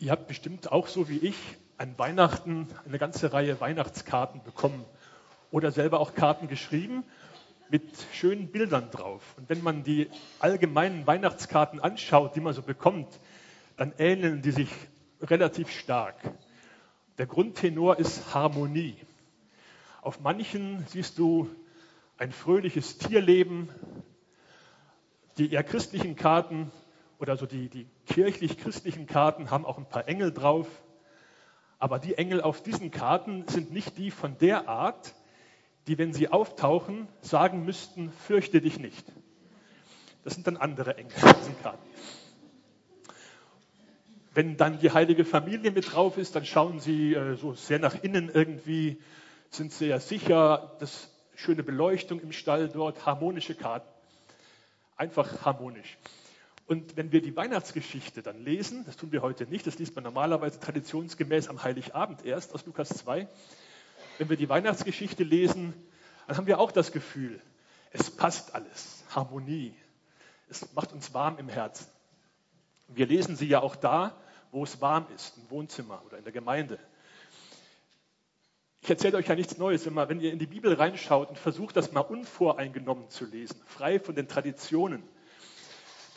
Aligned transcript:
Ihr 0.00 0.12
habt 0.12 0.28
bestimmt 0.28 0.72
auch 0.72 0.86
so 0.86 1.10
wie 1.10 1.18
ich 1.18 1.36
an 1.76 1.98
Weihnachten 1.98 2.66
eine 2.86 2.98
ganze 2.98 3.34
Reihe 3.34 3.60
Weihnachtskarten 3.60 4.42
bekommen 4.42 4.82
oder 5.50 5.72
selber 5.72 6.00
auch 6.00 6.14
Karten 6.14 6.48
geschrieben 6.48 7.04
mit 7.68 7.84
schönen 8.14 8.50
Bildern 8.50 8.90
drauf. 8.90 9.34
Und 9.36 9.50
wenn 9.50 9.62
man 9.62 9.84
die 9.84 10.08
allgemeinen 10.38 11.06
Weihnachtskarten 11.06 11.80
anschaut, 11.80 12.34
die 12.34 12.40
man 12.40 12.54
so 12.54 12.62
bekommt, 12.62 13.20
dann 13.76 13.92
ähneln 13.98 14.40
die 14.40 14.52
sich 14.52 14.70
relativ 15.20 15.70
stark. 15.70 16.16
Der 17.18 17.26
Grundtenor 17.26 17.98
ist 17.98 18.32
Harmonie. 18.32 18.96
Auf 20.00 20.20
manchen 20.20 20.86
siehst 20.86 21.18
du 21.18 21.46
ein 22.16 22.32
fröhliches 22.32 22.96
Tierleben. 22.96 23.68
Die 25.36 25.52
eher 25.52 25.62
christlichen 25.62 26.16
Karten 26.16 26.72
oder 27.20 27.36
so 27.36 27.46
die, 27.46 27.68
die 27.68 27.86
kirchlich-christlichen 28.06 29.06
Karten 29.06 29.50
haben 29.50 29.66
auch 29.66 29.76
ein 29.76 29.88
paar 29.88 30.08
Engel 30.08 30.32
drauf. 30.32 30.66
Aber 31.78 31.98
die 31.98 32.16
Engel 32.16 32.40
auf 32.40 32.62
diesen 32.62 32.90
Karten 32.90 33.46
sind 33.46 33.72
nicht 33.72 33.98
die 33.98 34.10
von 34.10 34.38
der 34.38 34.68
Art, 34.68 35.14
die, 35.86 35.98
wenn 35.98 36.12
sie 36.12 36.28
auftauchen, 36.28 37.08
sagen 37.20 37.64
müssten, 37.64 38.10
fürchte 38.10 38.60
dich 38.60 38.78
nicht. 38.78 39.06
Das 40.24 40.34
sind 40.34 40.46
dann 40.46 40.56
andere 40.56 40.96
Engel 40.96 41.14
auf 41.22 41.38
diesen 41.38 41.62
Karten. 41.62 41.90
Wenn 44.32 44.56
dann 44.56 44.78
die 44.78 44.90
heilige 44.90 45.24
Familie 45.24 45.72
mit 45.72 45.92
drauf 45.92 46.16
ist, 46.16 46.36
dann 46.36 46.46
schauen 46.46 46.80
sie 46.80 47.14
äh, 47.14 47.34
so 47.36 47.54
sehr 47.54 47.78
nach 47.78 48.02
innen 48.02 48.30
irgendwie, 48.30 48.98
sind 49.50 49.72
sehr 49.72 50.00
sicher, 50.00 50.76
das 50.80 51.10
schöne 51.34 51.62
Beleuchtung 51.62 52.20
im 52.20 52.32
Stall 52.32 52.68
dort, 52.68 53.04
harmonische 53.04 53.54
Karten. 53.54 53.88
Einfach 54.96 55.44
harmonisch. 55.44 55.98
Und 56.70 56.96
wenn 56.96 57.10
wir 57.10 57.20
die 57.20 57.34
Weihnachtsgeschichte 57.34 58.22
dann 58.22 58.44
lesen, 58.44 58.84
das 58.84 58.96
tun 58.96 59.10
wir 59.10 59.22
heute 59.22 59.44
nicht, 59.44 59.66
das 59.66 59.80
liest 59.80 59.96
man 59.96 60.04
normalerweise 60.04 60.60
traditionsgemäß 60.60 61.48
am 61.48 61.64
Heiligabend 61.64 62.24
erst 62.24 62.54
aus 62.54 62.64
Lukas 62.64 62.90
2. 62.90 63.26
Wenn 64.18 64.28
wir 64.28 64.36
die 64.36 64.48
Weihnachtsgeschichte 64.48 65.24
lesen, 65.24 65.74
dann 66.28 66.36
haben 66.36 66.46
wir 66.46 66.60
auch 66.60 66.70
das 66.70 66.92
Gefühl, 66.92 67.40
es 67.90 68.08
passt 68.08 68.54
alles, 68.54 69.02
Harmonie. 69.12 69.74
Es 70.48 70.72
macht 70.72 70.92
uns 70.92 71.12
warm 71.12 71.38
im 71.38 71.48
Herzen. 71.48 71.88
Wir 72.86 73.06
lesen 73.06 73.34
sie 73.34 73.48
ja 73.48 73.60
auch 73.62 73.74
da, 73.74 74.14
wo 74.52 74.62
es 74.62 74.80
warm 74.80 75.08
ist, 75.12 75.38
im 75.38 75.50
Wohnzimmer 75.50 76.00
oder 76.06 76.18
in 76.18 76.22
der 76.24 76.32
Gemeinde. 76.32 76.78
Ich 78.80 78.90
erzähle 78.90 79.16
euch 79.16 79.26
ja 79.26 79.34
nichts 79.34 79.58
Neues, 79.58 79.86
wenn, 79.86 79.94
man, 79.94 80.08
wenn 80.08 80.20
ihr 80.20 80.32
in 80.32 80.38
die 80.38 80.46
Bibel 80.46 80.72
reinschaut 80.72 81.30
und 81.30 81.36
versucht, 81.36 81.76
das 81.76 81.90
mal 81.90 82.02
unvoreingenommen 82.02 83.10
zu 83.10 83.24
lesen, 83.24 83.60
frei 83.66 83.98
von 83.98 84.14
den 84.14 84.28
Traditionen 84.28 85.02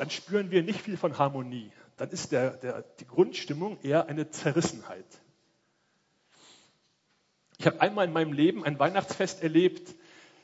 dann 0.03 0.09
spüren 0.09 0.51
wir 0.51 0.63
nicht 0.63 0.81
viel 0.81 0.97
von 0.97 1.17
Harmonie. 1.17 1.71
Dann 1.95 2.09
ist 2.09 2.33
der, 2.33 2.57
der, 2.57 2.83
die 2.99 3.07
Grundstimmung 3.07 3.77
eher 3.83 4.09
eine 4.09 4.29
Zerrissenheit. 4.29 5.05
Ich 7.57 7.65
habe 7.65 7.79
einmal 7.79 8.05
in 8.07 8.11
meinem 8.11 8.33
Leben 8.33 8.65
ein 8.65 8.77
Weihnachtsfest 8.77 9.41
erlebt, 9.41 9.95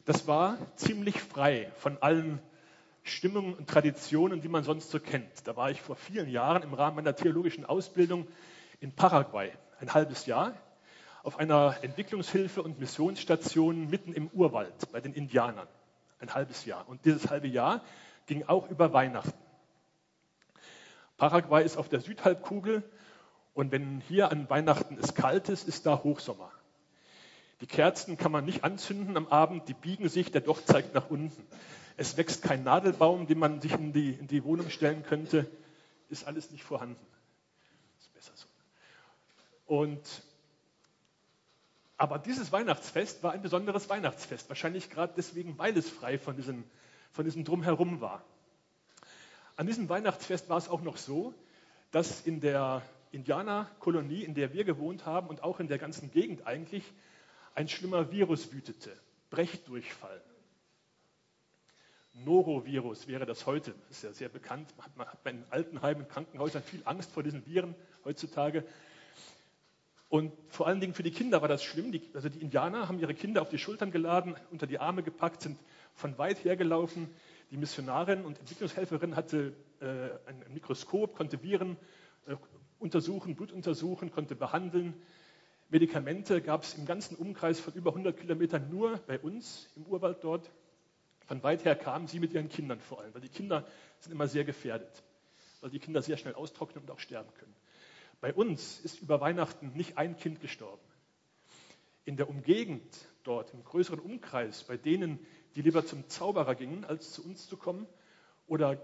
das 0.06 0.28
war 0.28 0.58
ziemlich 0.78 1.20
frei 1.22 1.70
von 1.76 1.98
allen 2.02 2.40
Stimmungen 3.04 3.54
und 3.54 3.70
Traditionen, 3.70 4.40
die 4.40 4.48
man 4.48 4.64
sonst 4.64 4.92
so 4.92 5.00
kennt. 5.02 5.46
Da 5.46 5.58
war 5.58 5.70
ich 5.70 5.82
vor 5.82 5.98
vielen 5.98 6.30
Jahren 6.30 6.64
im 6.64 6.74
Rahmen 6.74 6.96
meiner 6.96 7.18
theologischen 7.18 7.66
Ausbildung 7.66 8.30
in 8.80 8.94
Paraguay, 8.94 9.52
ein 9.82 9.94
halbes 9.94 10.26
Jahr, 10.26 10.54
auf 11.22 11.38
einer 11.38 11.76
Entwicklungshilfe- 11.84 12.62
und 12.62 12.80
Missionsstation 12.80 13.90
mitten 13.90 14.14
im 14.14 14.30
Urwald 14.30 14.90
bei 14.94 15.02
den 15.02 15.14
Indianern. 15.14 15.68
Ein 16.22 16.34
halbes 16.34 16.64
Jahr. 16.64 16.88
Und 16.88 17.04
dieses 17.04 17.30
halbe 17.30 17.50
Jahr 17.50 17.84
ging 18.26 18.46
auch 18.48 18.70
über 18.70 18.94
Weihnachten. 18.94 19.49
Paraguay 21.20 21.64
ist 21.64 21.78
auf 21.78 21.90
der 21.90 22.00
Südhalbkugel 22.00 22.82
und 23.54 23.72
wenn 23.72 24.00
hier 24.08 24.32
an 24.32 24.50
Weihnachten 24.50 24.98
es 25.00 25.14
kalt 25.14 25.50
ist, 25.50 25.68
ist 25.68 25.86
da 25.86 26.02
Hochsommer. 26.04 26.52
Die 27.62 27.68
Kerzen 27.68 28.18
kann 28.18 28.32
man 28.32 28.46
nicht 28.46 28.64
anzünden 28.64 29.18
am 29.18 29.28
Abend, 29.28 29.68
die 29.68 29.74
biegen 29.74 30.08
sich, 30.08 30.32
der 30.32 30.42
Doch 30.42 30.64
zeigt 30.64 30.96
nach 30.96 31.10
unten. 31.10 31.46
Es 31.98 32.16
wächst 32.16 32.42
kein 32.42 32.64
Nadelbaum, 32.64 33.28
den 33.28 33.38
man 33.38 33.60
sich 33.60 33.74
in 33.74 33.92
die, 33.92 34.12
in 34.12 34.28
die 34.28 34.46
Wohnung 34.46 34.70
stellen 34.70 35.04
könnte, 35.04 35.46
ist 36.08 36.26
alles 36.26 36.52
nicht 36.52 36.64
vorhanden. 36.64 37.06
Ist 38.00 38.14
besser 38.14 38.32
so. 38.36 38.48
Und 39.68 40.24
aber 41.98 42.18
dieses 42.18 42.54
Weihnachtsfest 42.54 43.24
war 43.24 43.34
ein 43.34 43.42
besonderes 43.42 43.90
Weihnachtsfest, 43.90 44.48
wahrscheinlich 44.48 44.90
gerade 44.90 45.12
deswegen, 45.18 45.58
weil 45.58 45.78
es 45.78 45.90
frei 45.90 46.18
von 46.18 46.38
diesem 46.38 46.64
von 47.12 47.26
diesem 47.26 47.44
Drumherum 47.44 48.00
war. 48.00 48.24
An 49.60 49.68
diesem 49.68 49.90
Weihnachtsfest 49.90 50.48
war 50.48 50.58
es 50.58 50.70
auch 50.70 50.84
noch 50.84 50.96
so, 50.96 51.34
dass 51.92 52.22
in 52.22 52.40
der 52.40 52.82
Indianerkolonie, 53.12 54.24
in 54.24 54.34
der 54.34 54.54
wir 54.54 54.64
gewohnt 54.64 55.06
haben 55.06 55.28
und 55.28 55.44
auch 55.44 55.60
in 55.60 55.68
der 55.68 55.78
ganzen 55.78 56.12
Gegend 56.12 56.48
eigentlich, 56.48 56.86
ein 57.56 57.68
schlimmer 57.68 58.10
Virus 58.10 58.54
wütete. 58.54 58.98
Brechdurchfall. 59.30 60.24
Norovirus 62.14 63.10
wäre 63.10 63.26
das 63.26 63.46
heute. 63.48 63.76
Das 63.90 63.98
ist 63.98 64.04
ja 64.04 64.14
sehr 64.14 64.30
bekannt. 64.30 64.74
Man 64.96 65.06
hat 65.06 65.20
in 65.26 65.44
Altenheimen, 65.50 66.04
in 66.04 66.08
Krankenhäusern 66.10 66.64
viel 66.64 66.84
Angst 66.86 67.12
vor 67.12 67.24
diesen 67.24 67.46
Viren 67.46 67.76
heutzutage. 68.06 68.64
Und 70.08 70.32
vor 70.48 70.68
allen 70.68 70.80
Dingen 70.80 70.94
für 70.94 71.04
die 71.04 71.12
Kinder 71.12 71.42
war 71.42 71.50
das 71.50 71.66
schlimm. 71.66 71.92
Die, 71.92 72.10
also 72.14 72.30
die 72.30 72.40
Indianer 72.40 72.88
haben 72.88 73.00
ihre 73.00 73.14
Kinder 73.14 73.42
auf 73.42 73.50
die 73.50 73.60
Schultern 73.60 73.92
geladen, 73.92 74.38
unter 74.52 74.68
die 74.68 74.80
Arme 74.80 75.04
gepackt, 75.04 75.42
sind 75.42 75.60
von 75.96 76.18
weit 76.18 76.46
her 76.46 76.56
gelaufen. 76.56 77.14
Die 77.52 77.58
Missionarin 77.58 78.26
und 78.26 78.40
Entwicklungshelferin 78.40 79.16
hatte 79.16 79.54
äh, 79.82 79.86
ein 80.28 80.44
Mikroskop, 80.54 81.16
konnte 81.16 81.42
Viren 81.42 81.78
äh, 82.28 82.36
untersuchen, 82.78 83.36
Blut 83.36 83.52
untersuchen, 83.52 84.12
konnte 84.12 84.36
behandeln. 84.36 84.94
Medikamente 85.70 86.42
gab 86.42 86.64
es 86.64 86.76
im 86.76 86.86
ganzen 86.86 87.16
Umkreis 87.16 87.60
von 87.60 87.74
über 87.74 87.92
100 87.92 88.18
Kilometern 88.18 88.70
nur 88.70 88.98
bei 89.08 89.20
uns 89.20 89.70
im 89.76 89.86
Urwald 89.86 90.24
dort. 90.24 90.52
Von 91.26 91.42
weit 91.44 91.66
her 91.66 91.76
kamen 91.76 92.08
sie 92.08 92.20
mit 92.20 92.34
ihren 92.34 92.50
Kindern 92.50 92.80
vor 92.80 93.02
allem, 93.02 93.14
weil 93.14 93.22
die 93.22 93.30
Kinder 93.30 93.66
sind 94.00 94.12
immer 94.12 94.28
sehr 94.28 94.44
gefährdet, 94.44 95.04
weil 95.62 95.70
die 95.70 95.80
Kinder 95.80 96.02
sehr 96.02 96.18
schnell 96.18 96.34
austrocknen 96.36 96.84
und 96.84 96.92
auch 96.92 97.00
sterben 97.00 97.32
können. 97.36 97.56
Bei 98.22 98.34
uns 98.34 98.80
ist 98.82 99.02
über 99.02 99.22
Weihnachten 99.22 99.72
nicht 99.76 99.98
ein 99.98 100.18
Kind 100.18 100.42
gestorben. 100.42 100.82
In 102.06 102.18
der 102.18 102.30
Umgegend 102.30 102.84
dort, 103.24 103.54
im 103.54 103.64
größeren 103.64 104.00
Umkreis, 104.00 104.64
bei 104.64 104.78
denen, 104.78 105.20
die 105.56 105.62
lieber 105.62 105.86
zum 105.86 106.08
Zauberer 106.10 106.56
gingen, 106.56 106.86
als 106.86 107.12
zu 107.12 107.24
uns 107.24 107.48
zu 107.48 107.58
kommen, 107.58 107.88
oder 108.48 108.82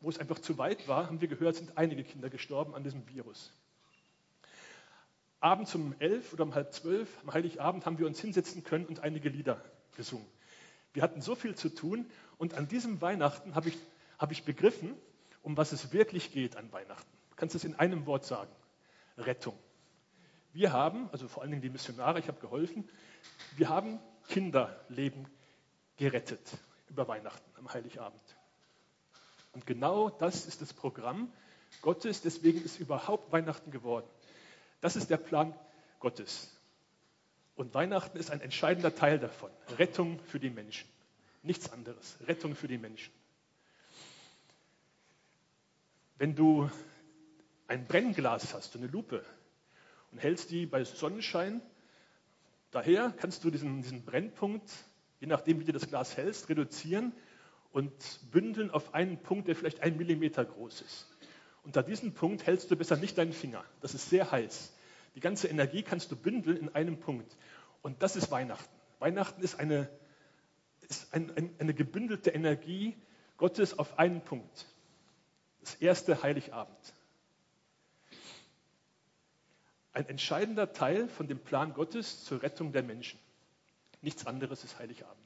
wo 0.00 0.08
es 0.10 0.18
einfach 0.18 0.38
zu 0.38 0.58
weit 0.58 0.88
war, 0.88 1.06
haben 1.06 1.20
wir 1.20 1.28
gehört, 1.28 1.56
sind 1.56 1.76
einige 1.76 2.04
Kinder 2.04 2.30
gestorben 2.30 2.74
an 2.74 2.84
diesem 2.84 3.08
Virus. 3.08 3.52
Abends 5.40 5.74
um 5.74 5.94
elf 6.00 6.32
oder 6.32 6.44
um 6.44 6.54
halb 6.54 6.72
zwölf, 6.72 7.08
am 7.22 7.32
Heiligabend, 7.32 7.86
haben 7.86 7.98
wir 7.98 8.06
uns 8.06 8.20
hinsetzen 8.20 8.64
können 8.64 8.86
und 8.86 9.00
einige 9.00 9.28
Lieder 9.28 9.62
gesungen. 9.96 10.26
Wir 10.92 11.02
hatten 11.02 11.20
so 11.20 11.34
viel 11.34 11.54
zu 11.54 11.68
tun 11.68 12.06
und 12.38 12.54
an 12.54 12.66
diesem 12.66 13.00
Weihnachten 13.00 13.54
habe 13.54 13.68
ich, 13.68 13.76
hab 14.18 14.32
ich 14.32 14.44
begriffen, 14.44 14.94
um 15.42 15.56
was 15.56 15.72
es 15.72 15.92
wirklich 15.92 16.32
geht 16.32 16.56
an 16.56 16.72
Weihnachten. 16.72 17.08
Du 17.30 17.36
kannst 17.36 17.54
es 17.54 17.64
in 17.64 17.74
einem 17.76 18.06
Wort 18.06 18.24
sagen. 18.24 18.50
Rettung. 19.16 19.56
Wir 20.52 20.72
haben, 20.72 21.08
also 21.10 21.28
vor 21.28 21.42
allen 21.42 21.50
Dingen 21.50 21.62
die 21.62 21.70
Missionare, 21.70 22.18
ich 22.18 22.28
habe 22.28 22.40
geholfen, 22.40 22.88
wir 23.56 23.68
haben 23.68 24.00
Kinderleben 24.28 25.26
gerettet 25.98 26.56
über 26.88 27.06
Weihnachten 27.06 27.50
am 27.58 27.72
Heiligabend. 27.72 28.36
Und 29.52 29.66
genau 29.66 30.08
das 30.08 30.46
ist 30.46 30.62
das 30.62 30.72
Programm 30.72 31.30
Gottes, 31.82 32.22
deswegen 32.22 32.62
ist 32.62 32.80
überhaupt 32.80 33.30
Weihnachten 33.30 33.70
geworden. 33.70 34.08
Das 34.80 34.96
ist 34.96 35.10
der 35.10 35.18
Plan 35.18 35.54
Gottes. 36.00 36.56
Und 37.56 37.74
Weihnachten 37.74 38.16
ist 38.16 38.30
ein 38.30 38.40
entscheidender 38.40 38.94
Teil 38.94 39.18
davon. 39.18 39.50
Rettung 39.76 40.20
für 40.20 40.38
die 40.38 40.50
Menschen. 40.50 40.88
Nichts 41.42 41.70
anderes. 41.70 42.16
Rettung 42.26 42.54
für 42.54 42.68
die 42.68 42.78
Menschen. 42.78 43.12
Wenn 46.16 46.34
du 46.34 46.70
ein 47.66 47.86
Brennglas 47.86 48.54
hast, 48.54 48.76
eine 48.76 48.86
Lupe, 48.86 49.24
und 50.10 50.18
hältst 50.18 50.50
die 50.50 50.66
bei 50.66 50.84
Sonnenschein 50.84 51.60
daher, 52.70 53.12
kannst 53.18 53.44
du 53.44 53.50
diesen, 53.50 53.82
diesen 53.82 54.04
Brennpunkt, 54.04 54.70
je 55.20 55.26
nachdem, 55.26 55.60
wie 55.60 55.64
du 55.64 55.72
das 55.72 55.88
Glas 55.88 56.16
hältst, 56.16 56.48
reduzieren 56.48 57.12
und 57.72 57.92
bündeln 58.30 58.70
auf 58.70 58.94
einen 58.94 59.18
Punkt, 59.18 59.48
der 59.48 59.56
vielleicht 59.56 59.80
ein 59.80 59.96
Millimeter 59.96 60.44
groß 60.44 60.80
ist. 60.82 61.06
Unter 61.64 61.82
diesem 61.82 62.14
Punkt 62.14 62.46
hältst 62.46 62.70
du 62.70 62.76
besser 62.76 62.96
nicht 62.96 63.18
deinen 63.18 63.32
Finger. 63.32 63.64
Das 63.80 63.94
ist 63.94 64.08
sehr 64.08 64.30
heiß. 64.30 64.72
Die 65.14 65.20
ganze 65.20 65.48
Energie 65.48 65.82
kannst 65.82 66.10
du 66.10 66.16
bündeln 66.16 66.56
in 66.56 66.74
einem 66.74 66.98
Punkt. 66.98 67.36
Und 67.82 68.02
das 68.02 68.16
ist 68.16 68.30
Weihnachten. 68.30 68.72
Weihnachten 69.00 69.42
ist 69.42 69.58
eine, 69.58 69.88
ist 70.88 71.12
ein, 71.12 71.36
ein, 71.36 71.54
eine 71.58 71.74
gebündelte 71.74 72.30
Energie 72.30 72.96
Gottes 73.36 73.78
auf 73.78 73.98
einen 73.98 74.20
Punkt. 74.22 74.66
Das 75.60 75.74
erste 75.76 76.22
Heiligabend. 76.22 76.94
Ein 79.92 80.08
entscheidender 80.08 80.72
Teil 80.72 81.08
von 81.08 81.26
dem 81.26 81.40
Plan 81.40 81.74
Gottes 81.74 82.24
zur 82.24 82.42
Rettung 82.42 82.72
der 82.72 82.82
Menschen. 82.82 83.18
Nichts 84.02 84.26
anderes 84.26 84.64
ist 84.64 84.78
Heiligabend. 84.78 85.16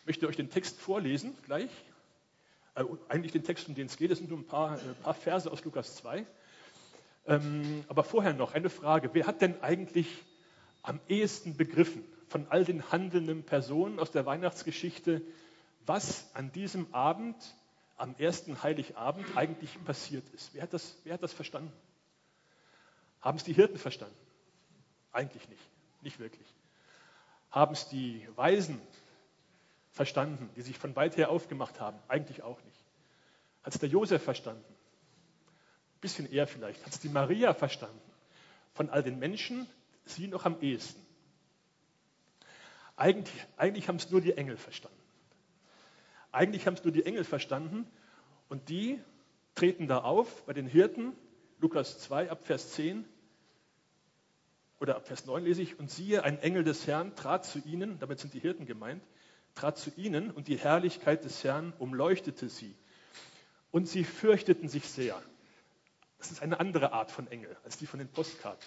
Ich 0.00 0.06
möchte 0.06 0.28
euch 0.28 0.36
den 0.36 0.50
Text 0.50 0.78
vorlesen 0.78 1.36
gleich 1.44 1.70
äh, 2.74 2.84
eigentlich 3.08 3.32
den 3.32 3.44
Text, 3.44 3.68
um 3.68 3.74
den 3.74 3.86
es 3.86 3.96
geht, 3.96 4.10
das 4.10 4.18
sind 4.18 4.30
nur 4.30 4.38
ein 4.38 4.46
paar, 4.46 4.72
ein 4.72 4.78
äh, 4.78 4.94
paar 5.02 5.14
Verse 5.14 5.50
aus 5.50 5.64
Lukas 5.64 5.96
2. 5.96 6.26
Ähm, 7.26 7.84
aber 7.88 8.04
vorher 8.04 8.34
noch 8.34 8.52
eine 8.52 8.68
Frage. 8.68 9.10
Wer 9.12 9.26
hat 9.26 9.40
denn 9.40 9.62
eigentlich 9.62 10.08
am 10.82 11.00
ehesten 11.08 11.56
begriffen 11.56 12.04
von 12.28 12.46
all 12.50 12.64
den 12.64 12.90
handelnden 12.90 13.44
Personen 13.44 13.98
aus 13.98 14.10
der 14.10 14.26
Weihnachtsgeschichte, 14.26 15.22
was 15.86 16.34
an 16.34 16.52
diesem 16.52 16.92
Abend, 16.92 17.36
am 17.96 18.14
ersten 18.18 18.62
Heiligabend 18.62 19.36
eigentlich 19.36 19.82
passiert 19.84 20.24
ist? 20.34 20.52
Wer 20.52 20.62
hat 20.62 20.72
das, 20.72 20.96
wer 21.04 21.14
hat 21.14 21.22
das 21.22 21.32
verstanden? 21.32 21.72
Haben 23.24 23.38
es 23.38 23.44
die 23.44 23.54
Hirten 23.54 23.78
verstanden? 23.78 24.14
Eigentlich 25.10 25.48
nicht, 25.48 25.62
nicht 26.02 26.18
wirklich. 26.18 26.46
Haben 27.50 27.72
es 27.72 27.88
die 27.88 28.28
Weisen 28.36 28.78
verstanden, 29.92 30.50
die 30.56 30.60
sich 30.60 30.76
von 30.76 30.94
weit 30.94 31.16
her 31.16 31.30
aufgemacht 31.30 31.80
haben? 31.80 31.98
Eigentlich 32.06 32.42
auch 32.42 32.62
nicht. 32.64 32.84
Hat 33.62 33.72
es 33.72 33.80
der 33.80 33.88
Josef 33.88 34.22
verstanden? 34.22 34.62
Ein 34.68 36.00
bisschen 36.02 36.30
eher 36.30 36.46
vielleicht. 36.46 36.84
Hat 36.84 36.92
es 36.92 37.00
die 37.00 37.08
Maria 37.08 37.54
verstanden? 37.54 37.98
Von 38.74 38.90
all 38.90 39.02
den 39.02 39.18
Menschen, 39.18 39.66
sie 40.04 40.26
noch 40.26 40.44
am 40.44 40.60
ehesten. 40.60 41.00
Eigentlich, 42.96 43.46
eigentlich 43.56 43.88
haben 43.88 43.96
es 43.96 44.10
nur 44.10 44.20
die 44.20 44.34
Engel 44.34 44.58
verstanden. 44.58 45.00
Eigentlich 46.30 46.66
haben 46.66 46.74
es 46.74 46.84
nur 46.84 46.92
die 46.92 47.06
Engel 47.06 47.24
verstanden 47.24 47.90
und 48.50 48.68
die 48.68 49.00
treten 49.54 49.86
da 49.86 49.98
auf 50.02 50.44
bei 50.44 50.52
den 50.52 50.66
Hirten, 50.66 51.16
Lukas 51.60 51.98
2 52.00 52.30
ab 52.30 52.44
Vers 52.44 52.72
10 52.72 53.06
oder 54.84 54.96
ab 54.96 55.06
Vers 55.06 55.24
9 55.24 55.44
lese 55.44 55.62
ich, 55.62 55.78
und 55.78 55.90
siehe, 55.90 56.24
ein 56.24 56.38
Engel 56.40 56.62
des 56.62 56.86
Herrn 56.86 57.16
trat 57.16 57.46
zu 57.46 57.58
ihnen, 57.60 57.98
damit 58.00 58.20
sind 58.20 58.34
die 58.34 58.38
Hirten 58.38 58.66
gemeint, 58.66 59.02
trat 59.54 59.78
zu 59.78 59.90
ihnen 59.96 60.30
und 60.30 60.46
die 60.46 60.58
Herrlichkeit 60.58 61.24
des 61.24 61.42
Herrn 61.42 61.72
umleuchtete 61.78 62.50
sie. 62.50 62.76
Und 63.70 63.88
sie 63.88 64.04
fürchteten 64.04 64.68
sich 64.68 64.86
sehr. 64.86 65.20
Das 66.18 66.30
ist 66.30 66.42
eine 66.42 66.60
andere 66.60 66.92
Art 66.92 67.10
von 67.10 67.26
Engel 67.28 67.56
als 67.64 67.78
die 67.78 67.86
von 67.86 67.98
den 67.98 68.08
Postkarten. 68.08 68.62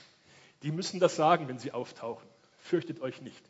Die 0.64 0.72
müssen 0.72 1.00
das 1.00 1.16
sagen, 1.16 1.48
wenn 1.48 1.60
sie 1.60 1.72
auftauchen. 1.72 2.28
Fürchtet 2.58 3.00
euch 3.00 3.22
nicht. 3.22 3.46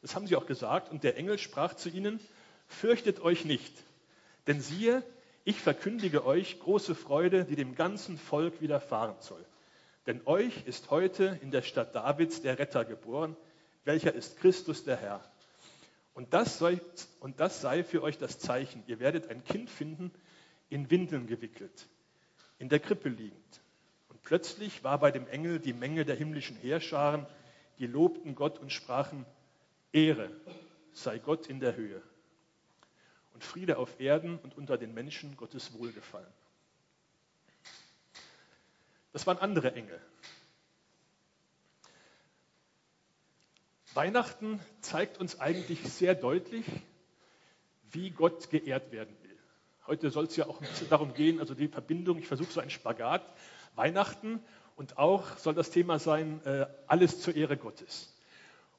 Das 0.00 0.14
haben 0.14 0.28
sie 0.28 0.36
auch 0.36 0.46
gesagt. 0.46 0.92
Und 0.92 1.02
der 1.02 1.16
Engel 1.16 1.36
sprach 1.36 1.74
zu 1.74 1.88
ihnen, 1.88 2.20
fürchtet 2.68 3.18
euch 3.22 3.44
nicht. 3.44 3.72
Denn 4.46 4.60
siehe, 4.60 5.02
ich 5.42 5.60
verkündige 5.60 6.24
euch 6.24 6.60
große 6.60 6.94
Freude, 6.94 7.44
die 7.44 7.56
dem 7.56 7.74
ganzen 7.74 8.18
Volk 8.18 8.60
widerfahren 8.60 9.16
soll. 9.18 9.44
Denn 10.06 10.20
euch 10.26 10.66
ist 10.66 10.90
heute 10.90 11.38
in 11.42 11.50
der 11.50 11.62
Stadt 11.62 11.94
Davids 11.94 12.42
der 12.42 12.58
Retter 12.58 12.84
geboren, 12.84 13.36
welcher 13.84 14.12
ist 14.12 14.38
Christus 14.38 14.84
der 14.84 14.96
Herr. 14.96 15.24
Und 16.12 16.32
das, 16.32 16.58
sei, 16.58 16.80
und 17.20 17.40
das 17.40 17.60
sei 17.60 17.82
für 17.82 18.02
euch 18.02 18.18
das 18.18 18.38
Zeichen. 18.38 18.82
Ihr 18.86 19.00
werdet 19.00 19.30
ein 19.30 19.42
Kind 19.44 19.70
finden, 19.70 20.12
in 20.68 20.90
Windeln 20.90 21.26
gewickelt, 21.26 21.86
in 22.58 22.68
der 22.68 22.80
Krippe 22.80 23.08
liegend. 23.08 23.60
Und 24.08 24.22
plötzlich 24.22 24.84
war 24.84 24.98
bei 24.98 25.10
dem 25.10 25.26
Engel 25.26 25.58
die 25.58 25.72
Menge 25.72 26.04
der 26.04 26.16
himmlischen 26.16 26.56
Heerscharen, 26.56 27.26
die 27.78 27.86
lobten 27.86 28.34
Gott 28.34 28.58
und 28.58 28.72
sprachen, 28.72 29.26
Ehre 29.92 30.30
sei 30.92 31.18
Gott 31.18 31.46
in 31.46 31.60
der 31.60 31.76
Höhe 31.76 32.02
und 33.32 33.42
Friede 33.42 33.78
auf 33.78 34.00
Erden 34.00 34.38
und 34.38 34.56
unter 34.56 34.78
den 34.78 34.94
Menschen 34.94 35.36
Gottes 35.36 35.76
Wohlgefallen. 35.78 36.32
Das 39.14 39.28
waren 39.28 39.38
andere 39.38 39.72
Engel. 39.76 40.00
Weihnachten 43.94 44.58
zeigt 44.80 45.18
uns 45.18 45.38
eigentlich 45.38 45.84
sehr 45.84 46.16
deutlich, 46.16 46.64
wie 47.92 48.10
Gott 48.10 48.50
geehrt 48.50 48.90
werden 48.90 49.16
will. 49.22 49.38
Heute 49.86 50.10
soll 50.10 50.24
es 50.24 50.34
ja 50.34 50.46
auch 50.46 50.60
ein 50.60 50.66
bisschen 50.66 50.88
darum 50.88 51.14
gehen, 51.14 51.38
also 51.38 51.54
die 51.54 51.68
Verbindung, 51.68 52.18
ich 52.18 52.26
versuche 52.26 52.50
so 52.50 52.60
einen 52.60 52.70
Spagat, 52.70 53.22
Weihnachten 53.76 54.42
und 54.74 54.98
auch 54.98 55.38
soll 55.38 55.54
das 55.54 55.70
Thema 55.70 56.00
sein, 56.00 56.44
äh, 56.44 56.66
alles 56.88 57.20
zur 57.20 57.36
Ehre 57.36 57.56
Gottes. 57.56 58.12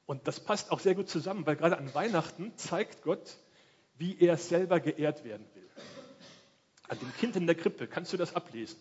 Und 0.04 0.28
das 0.28 0.38
passt 0.38 0.70
auch 0.70 0.80
sehr 0.80 0.94
gut 0.94 1.08
zusammen, 1.08 1.46
weil 1.46 1.56
gerade 1.56 1.78
an 1.78 1.94
Weihnachten 1.94 2.52
zeigt 2.58 3.00
Gott, 3.00 3.38
wie 3.96 4.18
er 4.20 4.36
selber 4.36 4.80
geehrt 4.80 5.24
werden 5.24 5.46
will. 5.54 5.70
An 6.88 6.98
dem 6.98 7.14
Kind 7.14 7.36
in 7.36 7.46
der 7.46 7.56
Krippe 7.56 7.86
kannst 7.86 8.12
du 8.12 8.18
das 8.18 8.36
ablesen. 8.36 8.78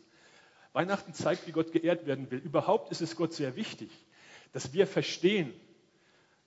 Weihnachten 0.76 1.14
zeigt, 1.14 1.48
wie 1.48 1.54
Gott 1.54 1.72
geehrt 1.72 2.06
werden 2.06 2.30
will. 2.30 2.40
Überhaupt 2.40 2.92
ist 2.92 3.02
es 3.02 3.16
Gott 3.16 3.34
sehr 3.34 3.56
wichtig, 3.56 3.90
dass 4.52 4.74
wir 4.74 4.86
verstehen, 4.86 5.54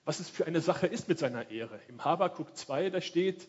was 0.05 0.19
es 0.19 0.29
für 0.29 0.45
eine 0.45 0.61
Sache 0.61 0.87
ist 0.87 1.09
mit 1.09 1.17
seiner 1.17 1.49
Ehre. 1.49 1.79
Im 1.87 2.05
Habakuk 2.05 2.55
2, 2.55 2.91
da 2.91 3.01
steht, 3.01 3.47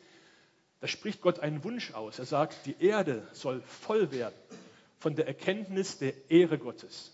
da 0.80 0.86
spricht 0.86 1.20
Gott 1.20 1.40
einen 1.40 1.64
Wunsch 1.64 1.92
aus. 1.92 2.18
Er 2.18 2.24
sagt, 2.24 2.66
die 2.66 2.82
Erde 2.82 3.28
soll 3.32 3.60
voll 3.60 4.10
werden 4.10 4.34
von 4.98 5.14
der 5.14 5.26
Erkenntnis 5.26 5.98
der 5.98 6.30
Ehre 6.30 6.58
Gottes. 6.58 7.12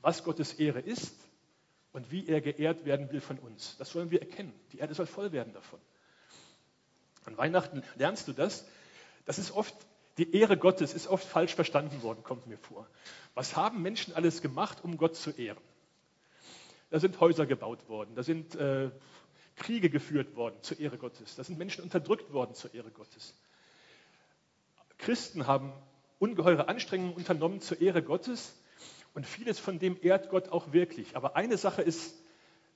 Was 0.00 0.24
Gottes 0.24 0.54
Ehre 0.54 0.80
ist 0.80 1.14
und 1.92 2.10
wie 2.10 2.26
er 2.26 2.40
geehrt 2.40 2.84
werden 2.84 3.10
will 3.12 3.20
von 3.20 3.38
uns. 3.38 3.76
Das 3.78 3.90
sollen 3.90 4.10
wir 4.10 4.20
erkennen. 4.20 4.52
Die 4.72 4.78
Erde 4.78 4.94
soll 4.94 5.06
voll 5.06 5.30
werden 5.30 5.52
davon. 5.52 5.80
An 7.24 7.36
Weihnachten 7.36 7.84
lernst 7.96 8.26
du 8.26 8.32
das. 8.32 8.66
Das 9.24 9.38
ist 9.38 9.52
oft 9.52 9.74
die 10.18 10.34
Ehre 10.36 10.56
Gottes 10.56 10.94
ist 10.94 11.06
oft 11.06 11.26
falsch 11.26 11.54
verstanden 11.54 12.02
worden, 12.02 12.22
kommt 12.22 12.46
mir 12.46 12.58
vor. 12.58 12.86
Was 13.34 13.56
haben 13.56 13.82
Menschen 13.82 14.14
alles 14.14 14.42
gemacht, 14.42 14.78
um 14.82 14.96
Gott 14.96 15.16
zu 15.16 15.30
ehren? 15.30 15.62
Da 16.90 16.98
sind 16.98 17.20
Häuser 17.20 17.46
gebaut 17.46 17.88
worden, 17.88 18.14
da 18.14 18.22
sind 18.22 18.54
äh, 18.56 18.90
Kriege 19.56 19.90
geführt 19.90 20.36
worden 20.36 20.56
zur 20.62 20.80
Ehre 20.80 20.98
Gottes, 20.98 21.36
da 21.36 21.44
sind 21.44 21.58
Menschen 21.58 21.84
unterdrückt 21.84 22.32
worden 22.32 22.54
zur 22.54 22.74
Ehre 22.74 22.90
Gottes. 22.90 23.34
Christen 24.98 25.46
haben 25.46 25.72
ungeheure 26.18 26.68
Anstrengungen 26.68 27.14
unternommen 27.14 27.60
zur 27.60 27.80
Ehre 27.80 28.02
Gottes 28.02 28.54
und 29.14 29.26
vieles 29.26 29.58
von 29.58 29.78
dem 29.78 29.96
ehrt 30.02 30.30
Gott 30.30 30.48
auch 30.48 30.72
wirklich. 30.72 31.16
Aber 31.16 31.36
eine 31.36 31.56
Sache 31.56 31.82
ist, 31.82 32.14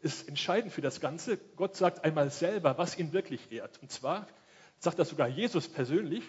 ist 0.01 0.29
entscheidend 0.29 0.73
für 0.73 0.81
das 0.81 1.01
Ganze. 1.01 1.39
Gott 1.57 1.77
sagt 1.77 2.05
einmal 2.05 2.31
selber, 2.31 2.79
was 2.79 2.99
ihn 2.99 3.13
wirklich 3.13 3.51
ehrt. 3.51 3.81
Und 3.83 3.91
zwar 3.91 4.29
sagt 4.79 4.99
das 4.99 5.09
sogar 5.09 5.29
Jesus 5.29 5.69
persönlich. 5.69 6.23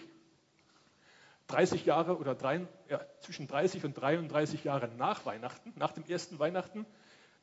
30 1.48 1.84
Jahre 1.84 2.18
oder 2.18 2.34
drei, 2.34 2.66
ja, 2.88 3.04
zwischen 3.20 3.46
30 3.46 3.84
und 3.84 3.94
33 3.94 4.64
Jahre 4.64 4.88
nach 4.96 5.26
Weihnachten, 5.26 5.72
nach 5.76 5.92
dem 5.92 6.04
ersten 6.04 6.38
Weihnachten, 6.38 6.86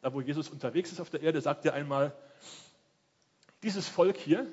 da 0.02 0.14
wo 0.14 0.22
Jesus 0.22 0.50
unterwegs 0.50 0.92
ist 0.92 1.00
auf 1.00 1.10
der 1.10 1.22
Erde, 1.22 1.42
sagt 1.42 1.66
er 1.66 1.74
einmal, 1.74 2.16
dieses 3.64 3.88
Volk 3.88 4.18
hier 4.18 4.48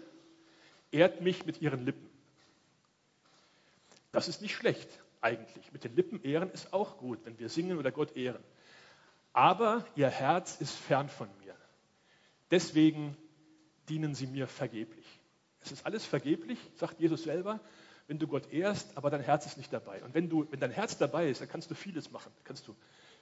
ehrt 0.91 1.23
mich 1.23 1.47
mit 1.47 1.63
ihren 1.63 1.85
Lippen. 1.85 2.09
Das 4.13 4.29
ist 4.29 4.43
nicht 4.43 4.55
schlecht 4.55 4.89
eigentlich. 5.21 5.73
Mit 5.73 5.85
den 5.85 5.95
Lippen 5.97 6.23
ehren 6.23 6.51
ist 6.51 6.73
auch 6.73 6.99
gut, 6.99 7.25
wenn 7.25 7.39
wir 7.39 7.49
singen 7.49 7.79
oder 7.79 7.91
Gott 7.91 8.17
ehren. 8.17 8.43
Aber 9.33 9.85
ihr 9.95 10.09
Herz 10.09 10.61
ist 10.61 10.75
fern 10.75 11.09
von 11.09 11.29
mir. 11.39 11.55
Deswegen 12.51 13.17
dienen 13.89 14.15
sie 14.15 14.27
mir 14.27 14.47
vergeblich. 14.47 15.07
Es 15.61 15.73
ist 15.73 15.87
alles 15.87 16.05
vergeblich, 16.05 16.59
sagt 16.75 17.01
Jesus 17.01 17.23
selber 17.25 17.61
wenn 18.09 18.19
du 18.19 18.27
Gott 18.27 18.51
ehrst, 18.53 18.97
aber 18.97 19.11
dein 19.11 19.21
Herz 19.21 19.47
ist 19.47 19.59
nicht 19.59 19.73
dabei. 19.73 20.03
Und 20.03 20.15
wenn, 20.15 20.29
du, 20.29 20.49
wenn 20.51 20.59
dein 20.59 20.71
Herz 20.71 20.97
dabei 20.97 21.29
ist, 21.29 21.43
dann 21.43 21.49
kannst 21.49 21.71
du 21.71 21.75
vieles 21.75 22.11
machen. 22.11 22.33
Kannst 22.43 22.67
du 22.67 22.75